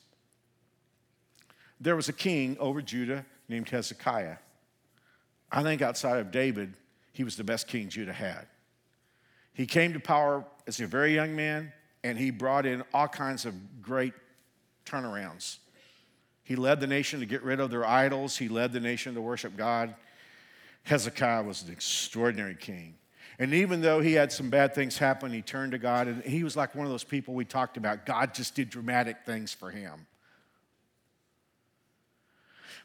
There 1.80 1.96
was 1.96 2.08
a 2.08 2.12
king 2.12 2.56
over 2.60 2.80
Judah 2.80 3.24
named 3.48 3.68
Hezekiah. 3.68 4.36
I 5.50 5.62
think 5.62 5.82
outside 5.82 6.18
of 6.18 6.30
David, 6.30 6.74
he 7.12 7.24
was 7.24 7.36
the 7.36 7.44
best 7.44 7.66
king 7.66 7.88
Judah 7.88 8.12
had. 8.12 8.46
He 9.52 9.66
came 9.66 9.92
to 9.92 10.00
power 10.00 10.44
as 10.66 10.80
a 10.80 10.86
very 10.86 11.14
young 11.14 11.36
man, 11.36 11.72
and 12.04 12.16
he 12.16 12.30
brought 12.30 12.66
in 12.66 12.82
all 12.94 13.08
kinds 13.08 13.44
of 13.44 13.82
great 13.82 14.14
turnarounds. 14.86 15.58
He 16.44 16.56
led 16.56 16.80
the 16.80 16.86
nation 16.86 17.20
to 17.20 17.26
get 17.26 17.42
rid 17.42 17.60
of 17.60 17.70
their 17.70 17.86
idols, 17.86 18.36
he 18.36 18.48
led 18.48 18.72
the 18.72 18.80
nation 18.80 19.14
to 19.14 19.20
worship 19.20 19.56
God. 19.56 19.94
Hezekiah 20.84 21.42
was 21.42 21.62
an 21.62 21.70
extraordinary 21.70 22.56
king. 22.56 22.94
And 23.42 23.54
even 23.54 23.80
though 23.80 23.98
he 23.98 24.12
had 24.12 24.30
some 24.30 24.50
bad 24.50 24.72
things 24.72 24.98
happen, 24.98 25.32
he 25.32 25.42
turned 25.42 25.72
to 25.72 25.78
God. 25.78 26.06
And 26.06 26.22
he 26.22 26.44
was 26.44 26.56
like 26.56 26.76
one 26.76 26.86
of 26.86 26.92
those 26.92 27.02
people 27.02 27.34
we 27.34 27.44
talked 27.44 27.76
about. 27.76 28.06
God 28.06 28.34
just 28.34 28.54
did 28.54 28.70
dramatic 28.70 29.26
things 29.26 29.52
for 29.52 29.68
him. 29.68 30.06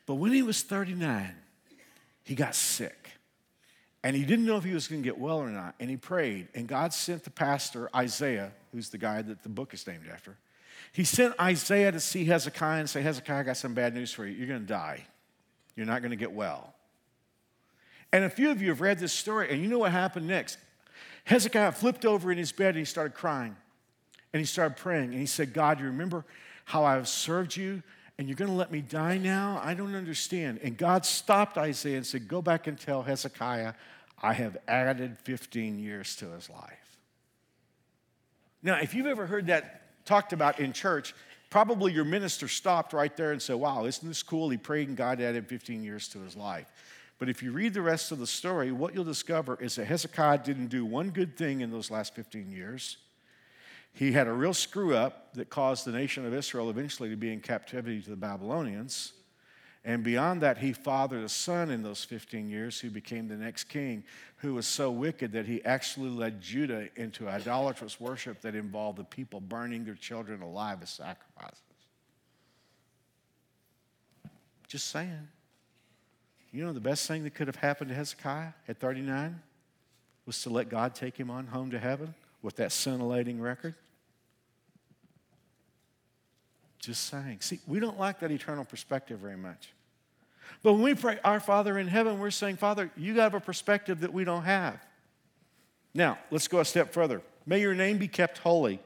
But 0.07 0.15
when 0.15 0.31
he 0.31 0.41
was 0.41 0.63
39, 0.63 1.35
he 2.23 2.33
got 2.33 2.55
sick. 2.55 3.11
And 4.03 4.15
he 4.15 4.25
didn't 4.25 4.47
know 4.47 4.57
if 4.57 4.63
he 4.63 4.73
was 4.73 4.87
going 4.87 5.03
to 5.03 5.07
get 5.07 5.19
well 5.19 5.37
or 5.37 5.49
not. 5.49 5.75
And 5.79 5.91
he 5.91 5.95
prayed. 5.95 6.47
And 6.55 6.67
God 6.67 6.91
sent 6.91 7.23
the 7.23 7.29
pastor, 7.29 7.87
Isaiah, 7.95 8.51
who's 8.71 8.89
the 8.89 8.97
guy 8.97 9.21
that 9.21 9.43
the 9.43 9.49
book 9.49 9.75
is 9.75 9.85
named 9.85 10.05
after. 10.11 10.37
He 10.91 11.03
sent 11.03 11.39
Isaiah 11.39 11.91
to 11.91 11.99
see 11.99 12.25
Hezekiah 12.25 12.79
and 12.79 12.89
say, 12.89 13.03
Hezekiah, 13.03 13.41
I 13.41 13.43
got 13.43 13.57
some 13.57 13.75
bad 13.75 13.93
news 13.93 14.11
for 14.11 14.25
you. 14.25 14.33
You're 14.33 14.47
going 14.47 14.61
to 14.61 14.65
die. 14.65 15.05
You're 15.75 15.85
not 15.85 16.01
going 16.01 16.09
to 16.09 16.17
get 16.17 16.31
well. 16.31 16.73
And 18.11 18.23
a 18.23 18.29
few 18.29 18.51
of 18.51 18.61
you 18.61 18.69
have 18.69 18.81
read 18.81 18.99
this 18.99 19.13
story, 19.13 19.49
and 19.51 19.61
you 19.61 19.67
know 19.67 19.79
what 19.79 19.91
happened 19.91 20.27
next. 20.27 20.57
Hezekiah 21.25 21.73
flipped 21.73 22.05
over 22.05 22.31
in 22.31 22.37
his 22.37 22.53
bed 22.53 22.69
and 22.69 22.77
he 22.77 22.85
started 22.85 23.13
crying. 23.13 23.55
And 24.31 24.39
he 24.39 24.45
started 24.45 24.77
praying. 24.77 25.11
And 25.11 25.19
he 25.19 25.25
said, 25.25 25.53
God, 25.53 25.79
you 25.79 25.87
remember 25.87 26.23
how 26.63 26.85
I've 26.85 27.07
served 27.07 27.55
you? 27.55 27.83
And 28.17 28.27
you're 28.27 28.37
going 28.37 28.49
to 28.49 28.55
let 28.55 28.71
me 28.71 28.81
die 28.81 29.17
now? 29.17 29.61
I 29.63 29.73
don't 29.73 29.93
understand. 29.93 30.59
And 30.63 30.77
God 30.77 31.05
stopped 31.05 31.57
Isaiah 31.57 31.97
and 31.97 32.05
said, 32.05 32.27
Go 32.27 32.41
back 32.41 32.67
and 32.67 32.79
tell 32.79 33.03
Hezekiah, 33.03 33.73
I 34.21 34.33
have 34.33 34.57
added 34.67 35.17
15 35.19 35.79
years 35.79 36.15
to 36.17 36.29
his 36.31 36.49
life. 36.49 36.97
Now, 38.63 38.79
if 38.79 38.95
you've 38.95 39.05
ever 39.05 39.27
heard 39.27 39.47
that 39.47 40.05
talked 40.05 40.33
about 40.33 40.59
in 40.59 40.73
church, 40.73 41.13
probably 41.49 41.91
your 41.91 42.05
minister 42.05 42.47
stopped 42.47 42.93
right 42.93 43.15
there 43.15 43.33
and 43.33 43.41
said, 43.41 43.57
Wow, 43.57 43.85
isn't 43.85 44.07
this 44.07 44.23
cool? 44.23 44.49
He 44.49 44.57
prayed 44.57 44.87
and 44.87 44.95
God 44.95 45.19
added 45.19 45.47
15 45.47 45.83
years 45.83 46.07
to 46.09 46.19
his 46.19 46.35
life. 46.37 46.71
But 47.19 47.29
if 47.29 47.41
you 47.41 47.51
read 47.51 47.73
the 47.73 47.81
rest 47.81 48.11
of 48.11 48.19
the 48.19 48.27
story, 48.27 48.71
what 48.71 48.93
you'll 48.93 49.03
discover 49.03 49.57
is 49.59 49.75
that 49.75 49.85
Hezekiah 49.85 50.39
didn't 50.39 50.67
do 50.67 50.85
one 50.85 51.09
good 51.09 51.35
thing 51.35 51.61
in 51.61 51.71
those 51.71 51.89
last 51.89 52.13
15 52.15 52.51
years. 52.51 52.97
He 53.93 54.11
had 54.11 54.27
a 54.27 54.31
real 54.31 54.53
screw 54.53 54.95
up 54.95 55.33
that 55.33 55.49
caused 55.49 55.85
the 55.85 55.91
nation 55.91 56.25
of 56.25 56.33
Israel 56.33 56.69
eventually 56.69 57.09
to 57.09 57.15
be 57.15 57.33
in 57.33 57.39
captivity 57.39 58.01
to 58.01 58.11
the 58.11 58.15
Babylonians. 58.15 59.13
And 59.83 60.03
beyond 60.03 60.41
that, 60.41 60.59
he 60.59 60.73
fathered 60.73 61.23
a 61.23 61.29
son 61.29 61.71
in 61.71 61.81
those 61.81 62.03
15 62.03 62.49
years 62.49 62.79
who 62.79 62.91
became 62.91 63.27
the 63.27 63.37
next 63.37 63.63
king, 63.63 64.03
who 64.37 64.53
was 64.53 64.67
so 64.67 64.91
wicked 64.91 65.31
that 65.31 65.47
he 65.47 65.63
actually 65.63 66.09
led 66.09 66.41
Judah 66.41 66.89
into 66.95 67.27
idolatrous 67.27 67.99
worship 67.99 68.41
that 68.41 68.53
involved 68.53 68.99
the 68.99 69.05
people 69.05 69.39
burning 69.39 69.85
their 69.85 69.95
children 69.95 70.41
alive 70.41 70.79
as 70.83 70.89
sacrifices. 70.89 71.61
Just 74.67 74.89
saying. 74.89 75.29
You 76.51 76.65
know, 76.65 76.73
the 76.73 76.79
best 76.79 77.07
thing 77.07 77.23
that 77.23 77.35
could 77.35 77.47
have 77.47 77.57
happened 77.57 77.89
to 77.89 77.95
Hezekiah 77.95 78.53
at 78.67 78.77
39 78.77 79.41
was 80.25 80.41
to 80.43 80.49
let 80.49 80.69
God 80.69 80.95
take 80.95 81.17
him 81.17 81.29
on 81.29 81.47
home 81.47 81.71
to 81.71 81.79
heaven 81.79 82.13
with 82.41 82.55
that 82.57 82.71
scintillating 82.71 83.39
record. 83.39 83.75
Just 86.79 87.07
saying. 87.07 87.39
See, 87.41 87.59
we 87.67 87.79
don't 87.79 87.99
like 87.99 88.19
that 88.19 88.31
eternal 88.31 88.63
perspective 88.63 89.19
very 89.19 89.37
much. 89.37 89.73
But 90.63 90.73
when 90.73 90.83
we 90.83 90.95
pray, 90.95 91.19
Our 91.23 91.39
Father 91.39 91.77
in 91.77 91.87
heaven, 91.87 92.19
we're 92.19 92.31
saying, 92.31 92.57
Father, 92.57 92.91
you 92.95 93.19
have 93.19 93.33
a 93.33 93.39
perspective 93.39 93.99
that 94.01 94.13
we 94.13 94.23
don't 94.23 94.43
have. 94.43 94.79
Now, 95.93 96.17
let's 96.31 96.47
go 96.47 96.59
a 96.59 96.65
step 96.65 96.93
further. 96.93 97.21
May 97.45 97.59
your 97.61 97.73
name 97.73 97.97
be 97.97 98.07
kept 98.07 98.37
holy. 98.37 98.79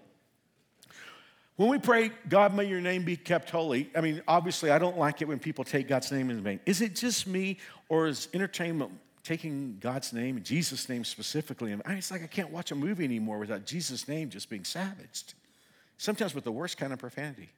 When 1.58 1.70
we 1.70 1.78
pray, 1.78 2.12
God, 2.28 2.56
may 2.56 2.66
your 2.66 2.82
name 2.82 3.04
be 3.04 3.16
kept 3.16 3.50
holy, 3.50 3.90
I 3.96 4.02
mean, 4.02 4.22
obviously, 4.28 4.72
I 4.72 4.80
don't 4.80 4.98
like 4.98 5.22
it 5.22 5.28
when 5.28 5.38
people 5.38 5.64
take 5.64 5.88
God's 5.88 6.12
name 6.12 6.30
in 6.30 6.42
vain. 6.42 6.60
Is 6.66 6.82
it 6.82 6.96
just 6.96 7.28
me, 7.28 7.58
or 7.90 8.08
is 8.08 8.30
entertainment 8.34 8.92
taking 9.24 9.78
God's 9.80 10.14
name, 10.14 10.42
Jesus' 10.44 10.90
name 10.90 11.04
specifically? 11.04 11.76
It's 11.86 12.10
like 12.10 12.24
I 12.24 12.28
can't 12.28 12.50
watch 12.52 12.72
a 12.72 12.76
movie 12.76 13.04
anymore 13.04 13.38
without 13.38 13.66
Jesus' 13.66 14.08
name 14.08 14.30
just 14.30 14.50
being 14.50 14.64
savaged, 14.64 15.36
sometimes 15.98 16.34
with 16.34 16.46
the 16.46 16.52
worst 16.52 16.78
kind 16.78 16.94
of 16.94 17.00
profanity. 17.00 17.50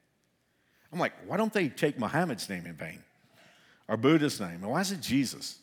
I'm 0.91 0.99
like, 0.99 1.13
why 1.25 1.37
don't 1.37 1.53
they 1.53 1.69
take 1.69 1.97
Muhammad's 1.97 2.49
name 2.49 2.65
in 2.65 2.73
vain? 2.73 3.03
Or 3.87 3.97
Buddha's 3.97 4.39
name? 4.39 4.59
And 4.61 4.69
why 4.69 4.81
is 4.81 4.91
it 4.91 5.01
Jesus? 5.01 5.59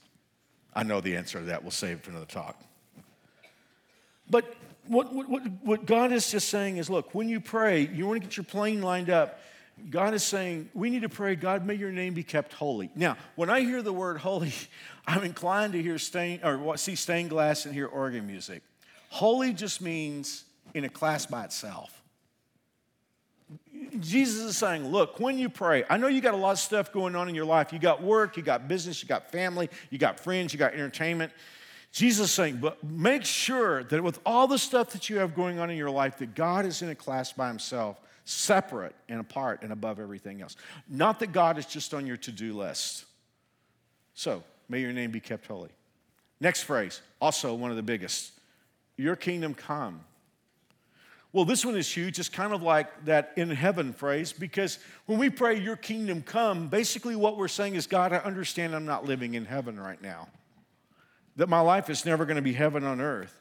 I 0.75 0.83
know 0.83 1.01
the 1.01 1.17
answer 1.17 1.41
to 1.41 1.47
that. 1.47 1.63
We'll 1.63 1.71
save 1.71 1.99
it 1.99 2.05
for 2.05 2.11
another 2.11 2.27
talk. 2.27 2.61
But 4.29 4.55
what, 4.91 5.15
what, 5.15 5.43
what 5.63 5.87
God 5.87 6.11
is 6.11 6.31
just 6.31 6.49
saying 6.49 6.79
is 6.79 6.91
look, 6.91 7.15
when 7.15 7.29
you 7.29 7.41
pray, 7.41 7.87
you 7.87 8.07
want 8.07 8.21
to 8.21 8.27
get 8.27 8.37
your 8.37 8.45
plane 8.45 8.83
lined 8.83 9.09
up. 9.09 9.41
God 9.89 10.13
is 10.15 10.25
saying, 10.25 10.69
we 10.75 10.91
need 10.91 11.03
to 11.03 11.09
pray, 11.09 11.37
God, 11.37 11.65
may 11.65 11.75
your 11.75 11.93
name 11.93 12.13
be 12.13 12.25
kept 12.25 12.53
holy. 12.53 12.91
Now, 12.95 13.17
when 13.37 13.49
I 13.49 13.61
hear 13.61 13.83
the 13.83 13.93
word 13.93 14.19
holy, 14.19 14.53
I'm 15.07 15.23
inclined 15.23 15.73
to 15.75 15.83
hear 15.83 15.97
stained, 15.97 16.45
or 16.45 16.77
see 16.77 16.97
stained 16.97 17.31
glass 17.31 17.65
and 17.65 17.75
hear 17.75 17.87
organ 17.87 18.27
music. 18.27 18.63
Holy 19.09 19.53
just 19.53 19.81
means 19.81 20.45
in 20.75 20.85
a 20.85 20.89
class 20.89 21.25
by 21.25 21.45
itself. 21.45 22.03
Jesus 24.01 24.43
is 24.43 24.57
saying, 24.57 24.89
look, 24.89 25.21
when 25.21 25.39
you 25.39 25.49
pray, 25.49 25.85
I 25.89 25.97
know 25.97 26.09
you 26.09 26.21
got 26.21 26.35
a 26.35 26.37
lot 26.37 26.53
of 26.53 26.59
stuff 26.59 26.93
going 26.93 27.17
on 27.17 27.29
in 27.29 27.35
your 27.35 27.45
life. 27.45 27.73
You 27.73 27.79
got 27.79 28.03
work, 28.03 28.37
you 28.37 28.43
got 28.43 28.69
business, 28.69 29.03
you 29.03 29.09
got 29.09 29.31
family, 29.31 29.71
you 29.89 29.99
got 29.99 30.21
friends, 30.21 30.53
you 30.53 30.59
got 30.59 30.75
entertainment. 30.75 31.33
Jesus 31.93 32.29
is 32.29 32.35
saying, 32.35 32.59
but 32.59 32.83
make 32.85 33.25
sure 33.25 33.83
that 33.85 34.03
with 34.03 34.21
all 34.25 34.47
the 34.47 34.59
stuff 34.59 34.91
that 34.91 35.11
you 35.11 35.19
have 35.19 35.35
going 35.35 35.59
on 35.59 35.71
in 35.71 35.77
your 35.77 35.91
life, 35.91 36.19
that 36.19 36.35
God 36.35 36.65
is 36.65 36.83
in 36.83 36.89
a 36.89 36.95
class 36.95 37.33
by 37.33 37.49
himself, 37.49 38.01
separate 38.25 38.95
and 39.09 39.21
apart 39.21 39.63
and 39.63 39.73
above 39.73 39.99
everything 39.99 40.41
else. 40.41 40.57
Not 40.89 41.19
that 41.19 41.33
God 41.33 41.59
is 41.59 41.67
just 41.67 41.93
on 41.93 42.07
your 42.07 42.17
to 42.19 42.31
do 42.31 42.57
list. 42.57 43.07
So, 44.15 44.45
may 44.69 44.81
your 44.81 44.93
name 44.93 45.11
be 45.11 45.21
kept 45.21 45.47
holy. 45.47 45.71
Next 46.41 46.63
phrase, 46.63 47.01
also 47.21 47.55
one 47.55 47.71
of 47.71 47.77
the 47.77 47.83
biggest 47.83 48.33
Your 48.97 49.17
kingdom 49.17 49.55
come. 49.55 50.01
Well, 51.33 51.45
this 51.45 51.65
one 51.65 51.77
is 51.77 51.91
huge. 51.91 52.19
It's 52.19 52.29
kind 52.29 52.53
of 52.53 52.63
like 52.63 53.05
that 53.05 53.33
in 53.37 53.51
heaven 53.51 53.93
phrase 53.93 54.33
because 54.33 54.79
when 55.07 55.19
we 55.19 55.31
pray, 55.31 55.59
Your 55.59 55.77
kingdom 55.77 56.23
come, 56.23 56.69
basically 56.69 57.17
what 57.17 57.37
we're 57.37 57.49
saying 57.49 57.75
is, 57.75 57.87
God, 57.87 58.13
I 58.13 58.19
understand 58.19 58.75
I'm 58.75 58.87
not 58.87 59.05
living 59.05 59.35
in 59.35 59.45
heaven 59.45 59.79
right 59.79 60.01
now, 60.01 60.29
that 61.41 61.49
my 61.49 61.61
life 61.61 61.89
is 61.89 62.05
never 62.05 62.27
going 62.27 62.37
to 62.37 62.43
be 62.43 62.53
heaven 62.53 62.85
on 62.85 63.01
earth. 63.01 63.41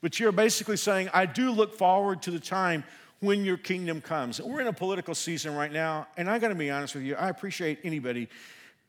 But 0.00 0.20
you're 0.20 0.30
basically 0.30 0.76
saying, 0.76 1.10
I 1.12 1.26
do 1.26 1.50
look 1.50 1.76
forward 1.76 2.22
to 2.22 2.30
the 2.30 2.38
time 2.38 2.84
when 3.18 3.44
your 3.44 3.56
kingdom 3.56 4.00
comes. 4.00 4.40
We're 4.40 4.60
in 4.60 4.68
a 4.68 4.72
political 4.72 5.12
season 5.12 5.56
right 5.56 5.72
now, 5.72 6.06
and 6.16 6.30
I 6.30 6.38
got 6.38 6.50
to 6.50 6.54
be 6.54 6.70
honest 6.70 6.94
with 6.94 7.02
you, 7.02 7.16
I 7.16 7.28
appreciate 7.28 7.80
anybody 7.82 8.28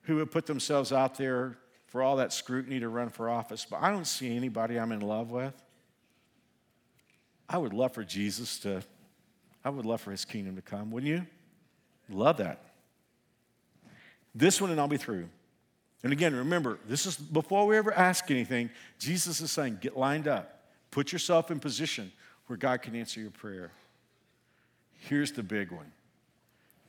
who 0.03 0.17
would 0.17 0.29
put 0.29 0.45
themselves 0.45 0.93
out 0.93 1.17
there 1.17 1.57
for 1.87 2.03
all 2.03 2.17
that 2.17 2.31
scrutiny 2.31 2.79
to 2.79 2.89
run 2.89 3.09
for 3.09 3.27
office, 3.27 3.65
but 3.67 3.81
I 3.81 3.89
don't 3.89 4.05
see 4.05 4.35
anybody 4.35 4.79
I'm 4.79 4.91
in 4.91 5.01
love 5.01 5.31
with. 5.31 5.59
I 7.49 7.57
would 7.57 7.73
love 7.73 7.95
for 7.95 8.03
Jesus 8.03 8.59
to, 8.59 8.83
I 9.65 9.71
would 9.71 9.87
love 9.87 10.01
for 10.01 10.11
his 10.11 10.25
kingdom 10.25 10.57
to 10.57 10.61
come, 10.61 10.91
wouldn't 10.91 11.11
you? 11.11 11.25
Love 12.07 12.37
that. 12.37 12.61
This 14.35 14.61
one, 14.61 14.69
and 14.69 14.79
I'll 14.79 14.87
be 14.87 14.97
through. 14.97 15.27
And 16.03 16.13
again, 16.13 16.35
remember, 16.35 16.79
this 16.87 17.05
is 17.05 17.17
before 17.17 17.65
we 17.65 17.77
ever 17.77 17.93
ask 17.93 18.29
anything, 18.29 18.69
Jesus 18.99 19.41
is 19.41 19.51
saying, 19.51 19.79
get 19.81 19.97
lined 19.97 20.27
up, 20.27 20.61
put 20.91 21.11
yourself 21.11 21.49
in 21.51 21.59
position 21.59 22.11
where 22.47 22.57
God 22.57 22.81
can 22.81 22.95
answer 22.95 23.19
your 23.19 23.31
prayer. 23.31 23.71
Here's 24.99 25.31
the 25.31 25.43
big 25.43 25.71
one 25.71 25.91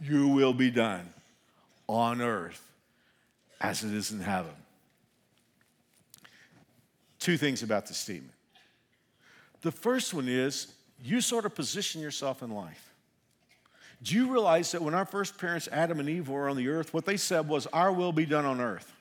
You 0.00 0.28
will 0.28 0.54
be 0.54 0.70
done 0.70 1.08
on 1.86 2.20
earth 2.20 2.62
as 3.60 3.82
it 3.82 3.92
is 3.92 4.12
in 4.12 4.20
heaven. 4.20 4.52
Two 7.18 7.36
things 7.36 7.62
about 7.62 7.86
this 7.86 7.98
statement. 7.98 8.34
The 9.62 9.72
first 9.72 10.14
one 10.14 10.28
is 10.28 10.72
you 11.02 11.20
sort 11.20 11.44
of 11.44 11.54
position 11.54 12.00
yourself 12.00 12.42
in 12.42 12.50
life. 12.50 12.92
Do 14.02 14.14
you 14.14 14.30
realize 14.30 14.70
that 14.72 14.82
when 14.82 14.94
our 14.94 15.04
first 15.04 15.38
parents, 15.38 15.68
Adam 15.72 15.98
and 15.98 16.08
Eve, 16.08 16.28
were 16.28 16.48
on 16.48 16.56
the 16.56 16.68
earth, 16.68 16.94
what 16.94 17.04
they 17.04 17.16
said 17.16 17.48
was, 17.48 17.66
Our 17.68 17.92
will 17.92 18.12
be 18.12 18.26
done 18.26 18.44
on 18.44 18.60
earth? 18.60 18.94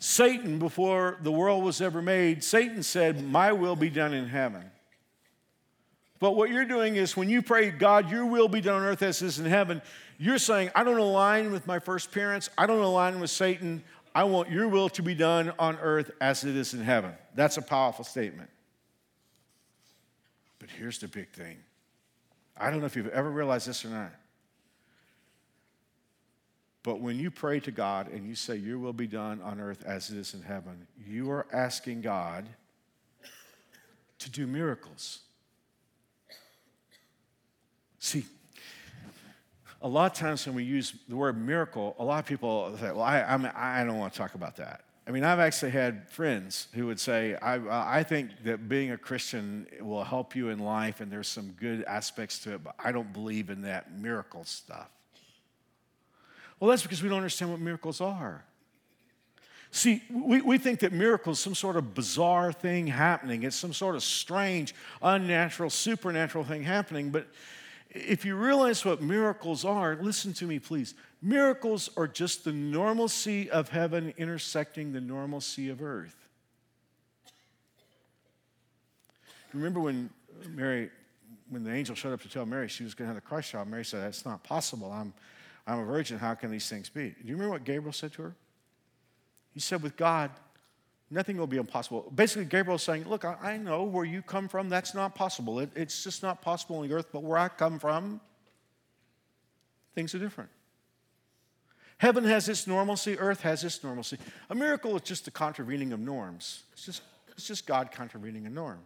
Satan, 0.00 0.58
before 0.58 1.18
the 1.22 1.30
world 1.30 1.62
was 1.62 1.82
ever 1.82 2.00
made, 2.00 2.42
Satan 2.42 2.82
said, 2.82 3.22
My 3.22 3.52
will 3.52 3.76
be 3.76 3.90
done 3.90 4.14
in 4.14 4.26
heaven. 4.26 4.64
But 6.18 6.32
what 6.32 6.48
you're 6.48 6.64
doing 6.64 6.96
is 6.96 7.18
when 7.18 7.28
you 7.28 7.42
pray, 7.42 7.70
God, 7.70 8.10
your 8.10 8.24
will 8.24 8.48
be 8.48 8.62
done 8.62 8.80
on 8.80 8.88
earth 8.88 9.02
as 9.02 9.20
it 9.20 9.26
is 9.26 9.38
in 9.38 9.44
heaven, 9.44 9.82
you're 10.18 10.38
saying, 10.38 10.70
I 10.74 10.84
don't 10.84 10.98
align 10.98 11.52
with 11.52 11.66
my 11.66 11.78
first 11.78 12.12
parents, 12.12 12.48
I 12.56 12.66
don't 12.66 12.82
align 12.82 13.20
with 13.20 13.30
Satan. 13.30 13.84
I 14.14 14.24
want 14.24 14.50
your 14.50 14.68
will 14.68 14.88
to 14.88 15.02
be 15.02 15.14
done 15.14 15.52
on 15.58 15.76
earth 15.80 16.10
as 16.20 16.44
it 16.44 16.56
is 16.56 16.74
in 16.74 16.80
heaven. 16.80 17.12
That's 17.34 17.58
a 17.58 17.62
powerful 17.62 18.04
statement. 18.04 18.50
But 20.58 20.70
here's 20.70 20.98
the 20.98 21.08
big 21.08 21.28
thing 21.30 21.58
I 22.56 22.70
don't 22.70 22.80
know 22.80 22.86
if 22.86 22.96
you've 22.96 23.08
ever 23.08 23.30
realized 23.30 23.68
this 23.68 23.84
or 23.84 23.88
not. 23.88 24.12
But 26.82 27.00
when 27.00 27.18
you 27.18 27.30
pray 27.30 27.60
to 27.60 27.70
God 27.70 28.08
and 28.08 28.26
you 28.26 28.34
say, 28.34 28.56
Your 28.56 28.78
will 28.78 28.92
be 28.92 29.06
done 29.06 29.40
on 29.42 29.60
earth 29.60 29.84
as 29.84 30.10
it 30.10 30.16
is 30.16 30.34
in 30.34 30.42
heaven, 30.42 30.86
you 31.06 31.30
are 31.30 31.46
asking 31.52 32.00
God 32.00 32.46
to 34.18 34.30
do 34.30 34.46
miracles. 34.46 35.20
See, 37.98 38.24
a 39.82 39.88
lot 39.88 40.12
of 40.12 40.16
times 40.16 40.46
when 40.46 40.54
we 40.54 40.64
use 40.64 40.94
the 41.08 41.16
word 41.16 41.38
miracle, 41.38 41.94
a 41.98 42.04
lot 42.04 42.18
of 42.18 42.26
people 42.26 42.74
say, 42.78 42.86
Well, 42.86 43.02
I, 43.02 43.22
I'm, 43.22 43.46
I 43.54 43.84
don't 43.84 43.98
want 43.98 44.12
to 44.14 44.18
talk 44.18 44.34
about 44.34 44.56
that. 44.56 44.84
I 45.06 45.12
mean, 45.12 45.24
I've 45.24 45.40
actually 45.40 45.72
had 45.72 46.08
friends 46.08 46.68
who 46.72 46.86
would 46.86 47.00
say, 47.00 47.34
I, 47.34 47.98
I 47.98 48.02
think 48.04 48.30
that 48.44 48.68
being 48.68 48.92
a 48.92 48.96
Christian 48.96 49.66
will 49.80 50.04
help 50.04 50.36
you 50.36 50.50
in 50.50 50.60
life 50.60 51.00
and 51.00 51.10
there's 51.10 51.26
some 51.26 51.50
good 51.58 51.82
aspects 51.84 52.38
to 52.40 52.54
it, 52.54 52.62
but 52.62 52.74
I 52.78 52.92
don't 52.92 53.12
believe 53.12 53.50
in 53.50 53.62
that 53.62 53.98
miracle 53.98 54.44
stuff. 54.44 54.88
Well, 56.60 56.70
that's 56.70 56.82
because 56.82 57.02
we 57.02 57.08
don't 57.08 57.18
understand 57.18 57.50
what 57.50 57.60
miracles 57.60 58.00
are. 58.00 58.44
See, 59.72 60.02
we, 60.10 60.40
we 60.40 60.58
think 60.58 60.80
that 60.80 60.92
miracles 60.92 61.40
some 61.40 61.54
sort 61.54 61.76
of 61.76 61.94
bizarre 61.94 62.52
thing 62.52 62.88
happening. 62.88 63.44
It's 63.44 63.56
some 63.56 63.72
sort 63.72 63.94
of 63.94 64.02
strange, 64.02 64.74
unnatural, 65.00 65.70
supernatural 65.70 66.44
thing 66.44 66.64
happening. 66.64 67.10
But 67.10 67.28
if 67.88 68.24
you 68.24 68.36
realize 68.36 68.84
what 68.84 69.00
miracles 69.00 69.64
are, 69.64 69.96
listen 70.00 70.32
to 70.34 70.44
me, 70.44 70.58
please. 70.58 70.94
Miracles 71.22 71.88
are 71.96 72.08
just 72.08 72.44
the 72.44 72.52
normalcy 72.52 73.48
of 73.50 73.68
heaven 73.68 74.12
intersecting 74.18 74.92
the 74.92 75.00
normalcy 75.00 75.68
of 75.68 75.82
earth. 75.82 76.16
Remember 79.52 79.80
when 79.80 80.10
Mary, 80.48 80.90
when 81.48 81.64
the 81.64 81.72
angel 81.72 81.94
showed 81.94 82.12
up 82.12 82.22
to 82.22 82.28
tell 82.28 82.46
Mary 82.46 82.68
she 82.68 82.84
was 82.84 82.94
going 82.94 83.08
to 83.08 83.14
have 83.14 83.22
the 83.22 83.26
Christ 83.26 83.50
child, 83.50 83.68
Mary 83.68 83.84
said, 83.84 84.02
That's 84.02 84.24
not 84.24 84.42
possible. 84.42 84.90
I'm, 84.92 85.12
I'm 85.66 85.80
a 85.80 85.84
virgin. 85.84 86.18
How 86.18 86.34
can 86.34 86.50
these 86.50 86.68
things 86.68 86.88
be? 86.88 87.10
Do 87.10 87.16
you 87.24 87.34
remember 87.34 87.52
what 87.52 87.64
Gabriel 87.64 87.92
said 87.92 88.12
to 88.14 88.22
her? 88.22 88.36
He 89.52 89.60
said, 89.60 89.82
With 89.82 89.96
God, 89.96 90.30
Nothing 91.12 91.36
will 91.38 91.48
be 91.48 91.56
impossible. 91.56 92.10
Basically, 92.14 92.44
Gabriel's 92.44 92.84
saying, 92.84 93.08
Look, 93.08 93.24
I, 93.24 93.56
know 93.56 93.82
where 93.82 94.04
you 94.04 94.22
come 94.22 94.48
from, 94.48 94.68
that's 94.68 94.94
not 94.94 95.14
possible. 95.16 95.58
It, 95.58 95.70
it's 95.74 96.04
just 96.04 96.22
not 96.22 96.40
possible 96.40 96.76
on 96.76 96.88
the 96.88 96.94
earth, 96.94 97.08
but 97.12 97.24
where 97.24 97.36
I 97.36 97.48
come 97.48 97.80
from, 97.80 98.20
things 99.94 100.14
are 100.14 100.20
different. 100.20 100.50
Heaven 101.98 102.24
has 102.24 102.48
its 102.48 102.66
normalcy, 102.66 103.18
earth 103.18 103.42
has 103.42 103.64
its 103.64 103.82
normalcy. 103.82 104.18
A 104.48 104.54
miracle 104.54 104.94
is 104.96 105.02
just 105.02 105.24
the 105.24 105.30
contravening 105.32 105.92
of 105.92 105.98
norms. 105.98 106.62
It's 106.72 106.86
just, 106.86 107.02
it's 107.32 107.46
just 107.46 107.66
God 107.66 107.90
contravening 107.90 108.46
a 108.46 108.50
norm. 108.50 108.78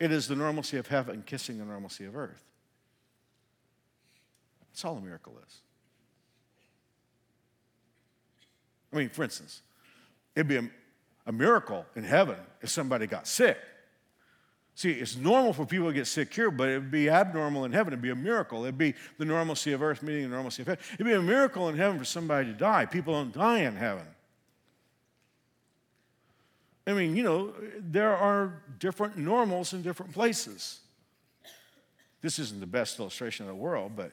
It 0.00 0.10
is 0.10 0.26
the 0.26 0.36
normalcy 0.36 0.76
of 0.76 0.88
heaven 0.88 1.22
kissing 1.24 1.58
the 1.58 1.64
normalcy 1.64 2.04
of 2.04 2.16
earth. 2.16 2.42
That's 4.80 4.86
all 4.86 4.96
a 4.96 5.00
miracle 5.02 5.34
is. 5.46 5.56
I 8.90 8.96
mean, 8.96 9.10
for 9.10 9.24
instance, 9.24 9.60
it'd 10.34 10.48
be 10.48 10.56
a, 10.56 10.70
a 11.26 11.32
miracle 11.32 11.84
in 11.96 12.02
heaven 12.02 12.38
if 12.62 12.70
somebody 12.70 13.06
got 13.06 13.26
sick. 13.26 13.58
See, 14.74 14.92
it's 14.92 15.18
normal 15.18 15.52
for 15.52 15.66
people 15.66 15.88
to 15.88 15.92
get 15.92 16.06
sick 16.06 16.32
here, 16.32 16.50
but 16.50 16.70
it'd 16.70 16.90
be 16.90 17.10
abnormal 17.10 17.66
in 17.66 17.72
heaven. 17.72 17.92
It'd 17.92 18.00
be 18.00 18.08
a 18.08 18.16
miracle. 18.16 18.62
It'd 18.62 18.78
be 18.78 18.94
the 19.18 19.26
normalcy 19.26 19.72
of 19.72 19.82
earth 19.82 20.02
meeting 20.02 20.22
the 20.22 20.34
normalcy 20.34 20.62
of 20.62 20.68
heaven. 20.68 20.82
It'd 20.94 21.06
be 21.06 21.12
a 21.12 21.20
miracle 21.20 21.68
in 21.68 21.76
heaven 21.76 21.98
for 21.98 22.06
somebody 22.06 22.46
to 22.46 22.54
die. 22.54 22.86
People 22.86 23.12
don't 23.12 23.34
die 23.34 23.58
in 23.58 23.76
heaven. 23.76 24.06
I 26.86 26.94
mean, 26.94 27.16
you 27.16 27.22
know, 27.22 27.52
there 27.78 28.16
are 28.16 28.62
different 28.78 29.18
normals 29.18 29.74
in 29.74 29.82
different 29.82 30.14
places. 30.14 30.80
This 32.22 32.38
isn't 32.38 32.60
the 32.60 32.66
best 32.66 32.98
illustration 32.98 33.44
of 33.44 33.48
the 33.54 33.60
world, 33.60 33.92
but 33.94 34.12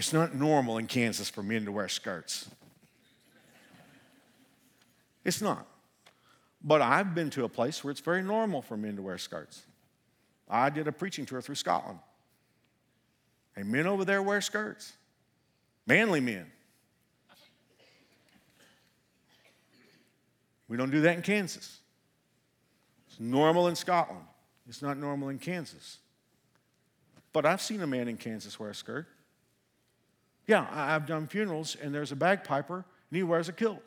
it's 0.00 0.14
not 0.14 0.34
normal 0.34 0.78
in 0.78 0.86
Kansas 0.86 1.28
for 1.28 1.42
men 1.42 1.66
to 1.66 1.72
wear 1.72 1.86
skirts. 1.86 2.48
It's 5.26 5.42
not. 5.42 5.66
But 6.64 6.80
I've 6.80 7.14
been 7.14 7.28
to 7.28 7.44
a 7.44 7.50
place 7.50 7.84
where 7.84 7.90
it's 7.90 8.00
very 8.00 8.22
normal 8.22 8.62
for 8.62 8.78
men 8.78 8.96
to 8.96 9.02
wear 9.02 9.18
skirts. 9.18 9.60
I 10.48 10.70
did 10.70 10.88
a 10.88 10.92
preaching 10.92 11.26
tour 11.26 11.42
through 11.42 11.56
Scotland. 11.56 11.98
And 13.54 13.70
men 13.70 13.86
over 13.86 14.06
there 14.06 14.22
wear 14.22 14.40
skirts. 14.40 14.94
Manly 15.86 16.20
men. 16.20 16.46
We 20.66 20.78
don't 20.78 20.90
do 20.90 21.02
that 21.02 21.16
in 21.16 21.20
Kansas. 21.20 21.78
It's 23.06 23.20
normal 23.20 23.68
in 23.68 23.76
Scotland. 23.76 24.24
It's 24.66 24.80
not 24.80 24.96
normal 24.96 25.28
in 25.28 25.38
Kansas. 25.38 25.98
But 27.34 27.44
I've 27.44 27.60
seen 27.60 27.82
a 27.82 27.86
man 27.86 28.08
in 28.08 28.16
Kansas 28.16 28.58
wear 28.58 28.70
a 28.70 28.74
skirt. 28.74 29.06
Yeah, 30.50 30.66
I've 30.72 31.06
done 31.06 31.28
funerals, 31.28 31.76
and 31.80 31.94
there's 31.94 32.10
a 32.10 32.16
bagpiper, 32.16 32.74
and 32.74 33.16
he 33.16 33.22
wears 33.22 33.48
a 33.48 33.52
kilt. 33.52 33.80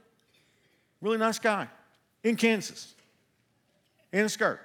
Really 1.02 1.18
nice 1.18 1.38
guy 1.38 1.68
in 2.24 2.38
Kansas 2.38 2.94
in 4.14 4.24
a 4.24 4.30
skirt. 4.30 4.62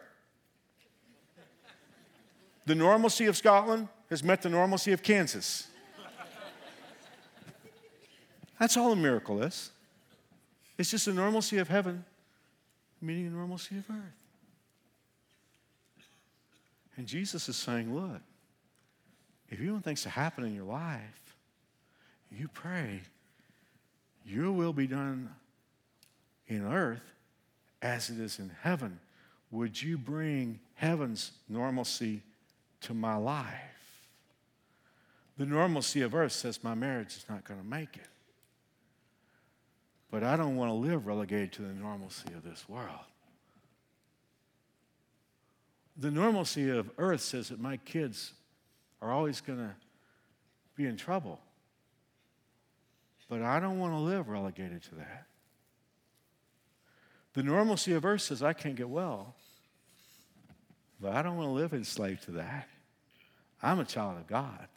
The 2.67 2.77
normalcy 2.77 3.27
of 3.27 3.37
Scotland 3.37 3.89
has 4.11 4.23
met 4.23 4.43
the 4.43 4.49
normalcy 4.49 4.93
of 4.93 5.03
Kansas. 5.03 5.67
That's 8.61 8.77
all 8.77 8.93
a 8.93 8.97
miracle 8.97 9.43
is. 9.43 9.73
It's 10.79 10.93
just 10.93 11.07
the 11.07 11.13
normalcy 11.13 11.59
of 11.59 11.67
heaven 11.67 12.05
meeting 13.01 13.25
the 13.25 13.37
normalcy 13.37 13.77
of 13.77 13.91
earth. 13.91 14.23
And 16.97 17.09
Jesus 17.09 17.49
is 17.49 17.57
saying, 17.57 17.93
look, 17.93 18.21
if 19.49 19.59
you 19.59 19.73
want 19.73 19.83
things 19.83 20.03
to 20.03 20.11
happen 20.11 20.45
in 20.45 20.55
your 20.55 20.65
life, 20.65 21.28
you 22.31 22.49
pray, 22.49 23.01
your 24.25 24.53
will 24.53 24.73
be 24.73 24.87
done 24.87 25.31
in 26.47 26.65
earth 26.65 27.13
as 27.81 28.11
it 28.11 28.19
is 28.19 28.39
in 28.39 28.51
heaven. 28.63 28.99
Would 29.51 29.81
you 29.81 29.97
bring 29.97 30.61
heaven's 30.75 31.33
normalcy 31.49 32.23
to 32.83 32.95
my 32.95 33.17
life? 33.17 33.47
The 35.39 35.47
normalcy 35.47 36.03
of 36.03 36.15
earth 36.15 36.33
says 36.33 36.63
my 36.63 36.75
marriage 36.75 37.17
is 37.17 37.25
not 37.29 37.45
going 37.45 37.61
to 37.61 37.67
make 37.67 37.97
it. 37.97 38.09
But 40.11 40.25
I 40.25 40.37
don't 40.37 40.57
want 40.57 40.71
to 40.71 40.75
live 40.75 41.07
relegated 41.07 41.53
to 41.53 41.63
the 41.63 41.75
normalcy 41.75 42.33
of 42.35 42.43
this 42.43 42.69
world. 42.69 42.89
The 45.97 46.11
normalcy 46.11 46.71
of 46.71 46.91
earth 46.99 47.21
says 47.21 47.49
that 47.49 47.61
my 47.61 47.77
kids 47.79 48.33
are 49.01 49.13
always 49.13 49.41
going 49.41 49.59
to 49.59 49.75
be 50.77 50.87
in 50.87 50.97
trouble. 50.97 51.41
But 53.29 53.43
I 53.43 53.61
don't 53.61 53.79
want 53.79 53.93
to 53.93 53.99
live 53.99 54.29
relegated 54.29 54.83
to 54.85 54.95
that. 54.97 55.27
The 57.35 57.43
normalcy 57.43 57.93
of 57.93 58.05
earth 58.05 58.23
says, 58.23 58.43
I 58.43 58.53
can't 58.53 58.75
get 58.75 58.89
well. 58.89 59.35
But 61.01 61.13
I 61.13 61.23
don't 61.23 61.37
want 61.37 61.49
to 61.49 61.53
live 61.53 61.73
enslaved 61.73 62.25
to 62.25 62.33
that. 62.33 62.69
I'm 63.63 63.79
a 63.79 63.85
child 63.85 64.19
of 64.19 64.27
God. 64.27 64.69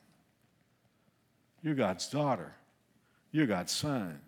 You're 1.63 1.75
God's 1.75 2.07
daughter. 2.07 2.53
You're 3.31 3.47
God's 3.47 3.71
son. 3.71 4.19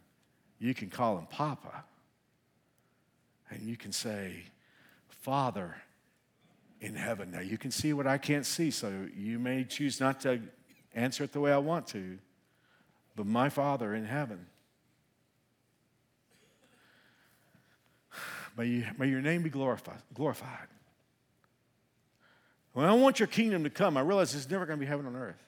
You 0.60 0.74
can 0.74 0.90
call 0.90 1.18
him 1.18 1.26
Papa. 1.26 1.84
And 3.50 3.62
you 3.64 3.76
can 3.76 3.92
say, 3.92 4.44
Father 5.10 5.76
in 6.82 6.96
heaven. 6.96 7.32
Now, 7.32 7.40
you 7.40 7.58
can 7.58 7.72
see 7.72 7.94
what 7.94 8.08
I 8.08 8.18
can't 8.18 8.46
see, 8.46 8.70
so 8.70 9.08
you 9.16 9.40
may 9.40 9.64
choose 9.64 10.00
not 10.00 10.20
to 10.22 10.42
answer 10.94 11.24
it 11.24 11.32
the 11.32 11.40
way 11.40 11.52
I 11.52 11.58
want 11.58 11.88
to. 11.88 12.18
But 13.16 13.26
my 13.26 13.50
Father 13.50 13.94
in 13.94 14.06
heaven, 14.06 14.48
May, 18.58 18.68
you, 18.68 18.86
may 18.98 19.08
your 19.08 19.22
name 19.22 19.42
be 19.44 19.50
glorified. 19.50 20.02
glorified. 20.14 20.68
I 22.76 22.94
want 22.94 23.20
your 23.20 23.28
kingdom 23.28 23.64
to 23.64 23.70
come, 23.70 23.98
I 23.98 24.02
realize 24.02 24.34
it's 24.36 24.50
never 24.50 24.66
going 24.66 24.80
to 24.80 24.86
be 24.86 24.90
heaven 24.90 25.06
on 25.06 25.16
earth. 25.16 25.42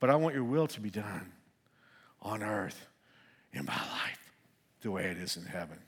But 0.00 0.10
I 0.10 0.16
want 0.16 0.34
your 0.34 0.44
will 0.44 0.66
to 0.68 0.80
be 0.80 0.90
done 0.90 1.32
on 2.22 2.42
earth 2.42 2.86
in 3.52 3.64
my 3.64 3.72
life 3.72 4.32
the 4.82 4.90
way 4.90 5.04
it 5.04 5.16
is 5.16 5.36
in 5.36 5.44
heaven. 5.44 5.78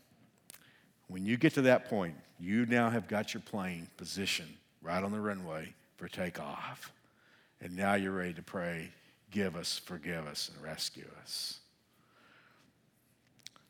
When 1.09 1.27
you 1.27 1.37
get 1.37 1.55
to 1.55 1.63
that 1.63 1.89
point, 1.89 2.15
you 2.41 2.67
now 2.67 2.91
have 2.91 3.09
got 3.09 3.35
your 3.35 3.43
plane 3.43 3.89
positioned 3.97 4.55
right 4.83 5.03
on 5.03 5.13
the 5.13 5.21
runway 5.21 5.75
for 5.97 6.09
takeoff. 6.09 6.93
And 7.61 7.77
now 7.77 7.95
you're 7.95 8.13
ready 8.13 8.35
to 8.35 8.43
pray, 8.43 8.91
give 9.31 9.57
us, 9.57 9.79
forgive 9.79 10.27
us, 10.27 10.51
and 10.55 10.65
rescue 10.65 11.07
us. 11.23 11.59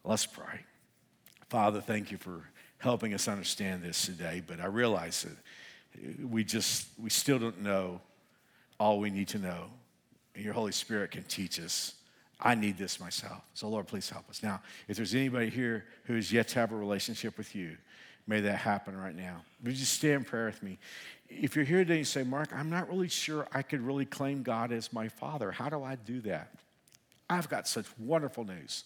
Let's 0.05 0.27
pray. 0.27 0.61
Father, 1.49 1.81
thank 1.81 2.11
you 2.11 2.19
for 2.19 2.43
helping 2.79 3.15
us 3.15 3.29
understand 3.29 3.83
this 3.83 4.07
today, 4.07 4.43
but 4.47 4.61
I 4.61 4.67
realize 4.67 5.23
that 5.25 6.31
we 6.31 6.45
just, 6.45 6.89
we 7.03 7.11
still 7.11 7.39
don't 7.39 7.63
know 7.63 8.01
all 8.79 9.01
we 9.01 9.11
need 9.11 9.29
to 9.29 9.39
know. 9.39 9.65
And 10.35 10.45
your 10.45 10.55
Holy 10.55 10.73
Spirit 10.73 11.11
can 11.13 11.25
teach 11.25 11.59
us. 11.59 11.95
I 12.39 12.55
need 12.55 12.77
this 12.77 13.01
myself. 13.01 13.43
So, 13.55 13.69
Lord, 13.69 13.87
please 13.87 14.11
help 14.11 14.29
us. 14.29 14.43
Now, 14.43 14.61
if 14.89 14.97
there's 14.97 15.15
anybody 15.15 15.49
here 15.49 15.87
who 16.05 16.15
has 16.15 16.31
yet 16.31 16.49
to 16.49 16.59
have 16.59 16.71
a 16.71 16.77
relationship 16.77 17.39
with 17.39 17.55
you, 17.55 17.77
may 18.27 18.41
that 18.41 18.57
happen 18.57 18.97
right 18.97 19.15
now. 19.15 19.43
Would 19.63 19.77
you 19.77 19.85
stay 19.85 20.13
in 20.13 20.25
prayer 20.25 20.47
with 20.47 20.63
me? 20.63 20.79
If 21.29 21.57
you're 21.57 21.65
here 21.65 21.79
today 21.79 21.95
and 21.95 21.99
you 22.01 22.05
say, 22.05 22.23
Mark, 22.23 22.51
I'm 22.53 22.71
not 22.71 22.89
really 22.89 23.09
sure 23.09 23.47
I 23.53 23.63
could 23.63 23.81
really 23.81 24.05
claim 24.05 24.43
God 24.43 24.73
as 24.73 24.93
my 24.93 25.09
father, 25.09 25.51
how 25.51 25.69
do 25.69 25.83
I 25.83 25.97
do 25.97 26.21
that? 26.23 26.53
I've 27.29 27.49
got 27.49 27.67
such 27.67 27.87
wonderful 27.99 28.45
news. 28.45 28.85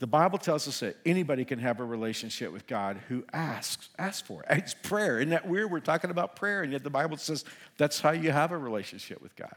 The 0.00 0.08
Bible 0.08 0.38
tells 0.38 0.66
us 0.66 0.80
that 0.80 0.96
anybody 1.06 1.44
can 1.44 1.60
have 1.60 1.78
a 1.78 1.84
relationship 1.84 2.52
with 2.52 2.66
God 2.66 2.98
who 3.08 3.24
asks, 3.32 3.88
asks 3.96 4.26
for 4.26 4.42
it. 4.42 4.48
It's 4.50 4.74
prayer. 4.74 5.18
Isn't 5.18 5.30
that 5.30 5.46
weird? 5.46 5.70
We're 5.70 5.78
talking 5.78 6.10
about 6.10 6.34
prayer, 6.34 6.62
and 6.62 6.72
yet 6.72 6.82
the 6.82 6.90
Bible 6.90 7.16
says 7.18 7.44
that's 7.78 8.00
how 8.00 8.10
you 8.10 8.32
have 8.32 8.50
a 8.50 8.58
relationship 8.58 9.22
with 9.22 9.36
God. 9.36 9.54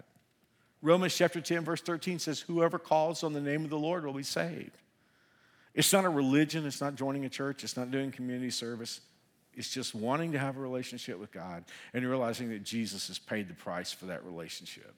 Romans 0.84 1.16
chapter 1.18 1.42
10, 1.42 1.64
verse 1.64 1.82
13 1.82 2.20
says, 2.20 2.42
Whoever 2.42 2.78
calls 2.78 3.24
on 3.24 3.34
the 3.34 3.42
name 3.42 3.64
of 3.64 3.72
the 3.72 3.80
Lord 3.80 4.06
will 4.06 4.14
be 4.14 4.22
saved. 4.22 4.78
It's 5.76 5.92
not 5.92 6.06
a 6.06 6.10
religion, 6.10 6.66
it's 6.66 6.82
not 6.82 6.96
joining 6.96 7.26
a 7.26 7.30
church, 7.30 7.64
it's 7.64 7.78
not 7.78 7.92
doing 7.92 8.12
community 8.12 8.50
service. 8.50 9.02
It's 9.54 9.70
just 9.70 9.96
wanting 9.96 10.34
to 10.34 10.40
have 10.40 10.58
a 10.58 10.60
relationship 10.60 11.18
with 11.18 11.32
God 11.32 11.64
and 11.94 12.06
realizing 12.06 12.50
that 12.50 12.64
Jesus 12.64 13.08
has 13.08 13.20
paid 13.20 13.48
the 13.48 13.54
price 13.54 13.92
for 13.92 14.08
that 14.08 14.26
relationship. 14.26 14.94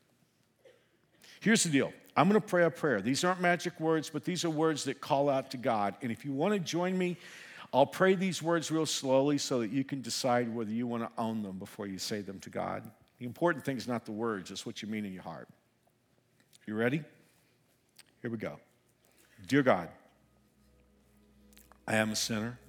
Here's 1.40 1.64
the 1.64 1.70
deal 1.70 1.94
I'm 2.16 2.30
going 2.30 2.42
to 2.42 2.48
pray 2.48 2.64
a 2.64 2.70
prayer. 2.70 3.02
These 3.02 3.24
aren't 3.24 3.42
magic 3.42 3.80
words, 3.80 4.10
but 4.10 4.24
these 4.24 4.44
are 4.46 4.50
words 4.50 4.84
that 4.86 5.02
call 5.02 5.30
out 5.30 5.52
to 5.52 5.58
God. 5.58 5.96
And 6.02 6.12
if 6.12 6.26
you 6.26 6.32
want 6.32 6.54
to 6.54 6.60
join 6.60 6.98
me, 6.98 7.18
I'll 7.74 7.86
pray 7.86 8.16
these 8.16 8.42
words 8.42 8.72
real 8.72 8.86
slowly 8.86 9.38
so 9.38 9.60
that 9.60 9.72
you 9.72 9.84
can 9.84 10.02
decide 10.02 10.54
whether 10.54 10.72
you 10.72 10.88
want 10.88 11.04
to 11.04 11.22
own 11.22 11.44
them 11.44 11.60
before 11.60 11.86
you 11.86 12.00
say 12.00 12.22
them 12.22 12.40
to 12.40 12.50
God. 12.50 12.90
The 13.20 13.26
important 13.26 13.66
thing 13.66 13.78
is 13.78 13.88
not 13.88 14.06
the 14.06 14.12
words, 14.12 14.52
it's 14.52 14.66
what 14.66 14.82
you 14.82 14.88
mean 14.88 15.06
in 15.06 15.14
your 15.14 15.24
heart. 15.24 15.48
You 16.66 16.76
ready? 16.76 17.04
Here 18.22 18.32
we 18.32 18.38
go. 18.38 18.60
Dear 19.48 19.64
God, 19.64 19.90
I 21.88 21.96
am 21.96 22.12
a 22.12 22.16
sinner, 22.16 22.60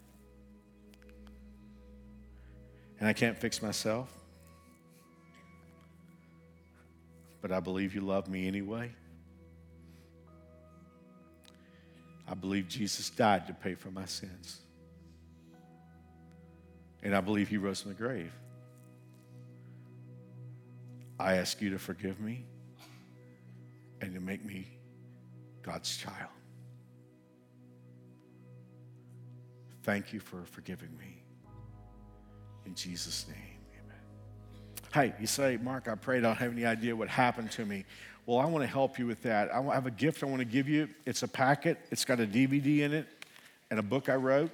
and 3.00 3.08
I 3.08 3.12
can't 3.12 3.36
fix 3.36 3.60
myself. 3.60 4.18
but 7.40 7.52
I 7.52 7.60
believe 7.60 7.94
you 7.94 8.00
love 8.00 8.28
me 8.28 8.46
anyway. 8.46 8.90
I 12.26 12.34
believe 12.34 12.68
Jesus 12.68 13.08
died 13.10 13.46
to 13.46 13.54
pay 13.54 13.74
for 13.74 13.90
my 13.90 14.04
sins. 14.04 14.60
And 17.02 17.14
I 17.14 17.20
believe 17.20 17.48
he 17.48 17.56
rose 17.56 17.80
from 17.80 17.92
the 17.92 17.96
grave. 17.96 18.32
I 21.18 21.36
ask 21.36 21.60
you 21.62 21.70
to 21.70 21.78
forgive 21.78 22.20
me 22.20 22.44
and 24.00 24.12
to 24.14 24.20
make 24.20 24.44
me 24.44 24.66
God's 25.62 25.96
child. 25.96 26.37
Thank 29.82 30.12
you 30.12 30.20
for 30.20 30.44
forgiving 30.44 30.90
me. 30.98 31.22
In 32.66 32.74
Jesus' 32.74 33.26
name, 33.28 33.58
amen. 33.82 34.00
Hey, 34.92 35.14
you 35.20 35.26
say, 35.26 35.56
Mark, 35.56 35.88
I 35.88 35.94
pray 35.94 36.18
I 36.18 36.20
don't 36.20 36.36
have 36.36 36.52
any 36.52 36.66
idea 36.66 36.94
what 36.94 37.08
happened 37.08 37.50
to 37.52 37.64
me. 37.64 37.84
Well, 38.26 38.38
I 38.38 38.44
want 38.44 38.62
to 38.62 38.68
help 38.68 38.98
you 38.98 39.06
with 39.06 39.22
that. 39.22 39.50
I 39.50 39.62
have 39.74 39.86
a 39.86 39.90
gift 39.90 40.22
I 40.22 40.26
want 40.26 40.40
to 40.40 40.44
give 40.44 40.68
you. 40.68 40.88
It's 41.06 41.22
a 41.22 41.28
packet, 41.28 41.78
it's 41.90 42.04
got 42.04 42.20
a 42.20 42.26
DVD 42.26 42.80
in 42.80 42.92
it 42.92 43.06
and 43.70 43.80
a 43.80 43.82
book 43.82 44.08
I 44.08 44.16
wrote 44.16 44.50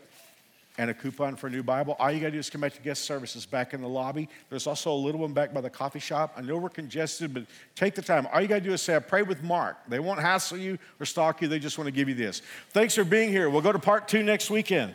and 0.77 0.91
a 0.91 0.95
coupon 0.95 1.37
for 1.37 1.47
a 1.47 1.51
new 1.51 1.62
Bible. 1.62 1.95
All 1.99 2.11
you 2.11 2.18
got 2.20 2.27
to 2.27 2.33
do 2.33 2.39
is 2.39 2.51
come 2.51 2.61
back 2.61 2.75
to 2.75 2.83
guest 2.83 3.05
services 3.05 3.47
back 3.47 3.75
in 3.75 3.81
the 3.81 3.89
lobby. 3.89 4.29
There's 4.51 4.66
also 4.66 4.93
a 4.93 4.95
little 4.95 5.20
one 5.20 5.33
back 5.33 5.55
by 5.55 5.61
the 5.61 5.70
coffee 5.70 6.01
shop. 6.01 6.35
I 6.37 6.43
know 6.43 6.57
we're 6.57 6.68
congested, 6.68 7.33
but 7.33 7.45
take 7.77 7.95
the 7.95 8.03
time. 8.03 8.27
All 8.33 8.41
you 8.41 8.49
got 8.49 8.57
to 8.57 8.61
do 8.61 8.72
is 8.72 8.83
say, 8.83 8.97
I 8.97 8.99
pray 8.99 9.22
with 9.22 9.43
Mark. 9.43 9.77
They 9.89 10.01
won't 10.01 10.20
hassle 10.20 10.59
you 10.59 10.79
or 10.99 11.07
stalk 11.07 11.43
you, 11.43 11.49
they 11.49 11.61
just 11.61 11.79
want 11.79 11.87
to 11.87 11.93
give 11.93 12.09
you 12.09 12.14
this. 12.14 12.43
Thanks 12.70 12.95
for 12.95 13.05
being 13.05 13.31
here. 13.31 13.49
We'll 13.49 13.62
go 13.62 13.72
to 13.72 13.79
part 13.79 14.09
two 14.09 14.22
next 14.22 14.51
weekend. 14.51 14.95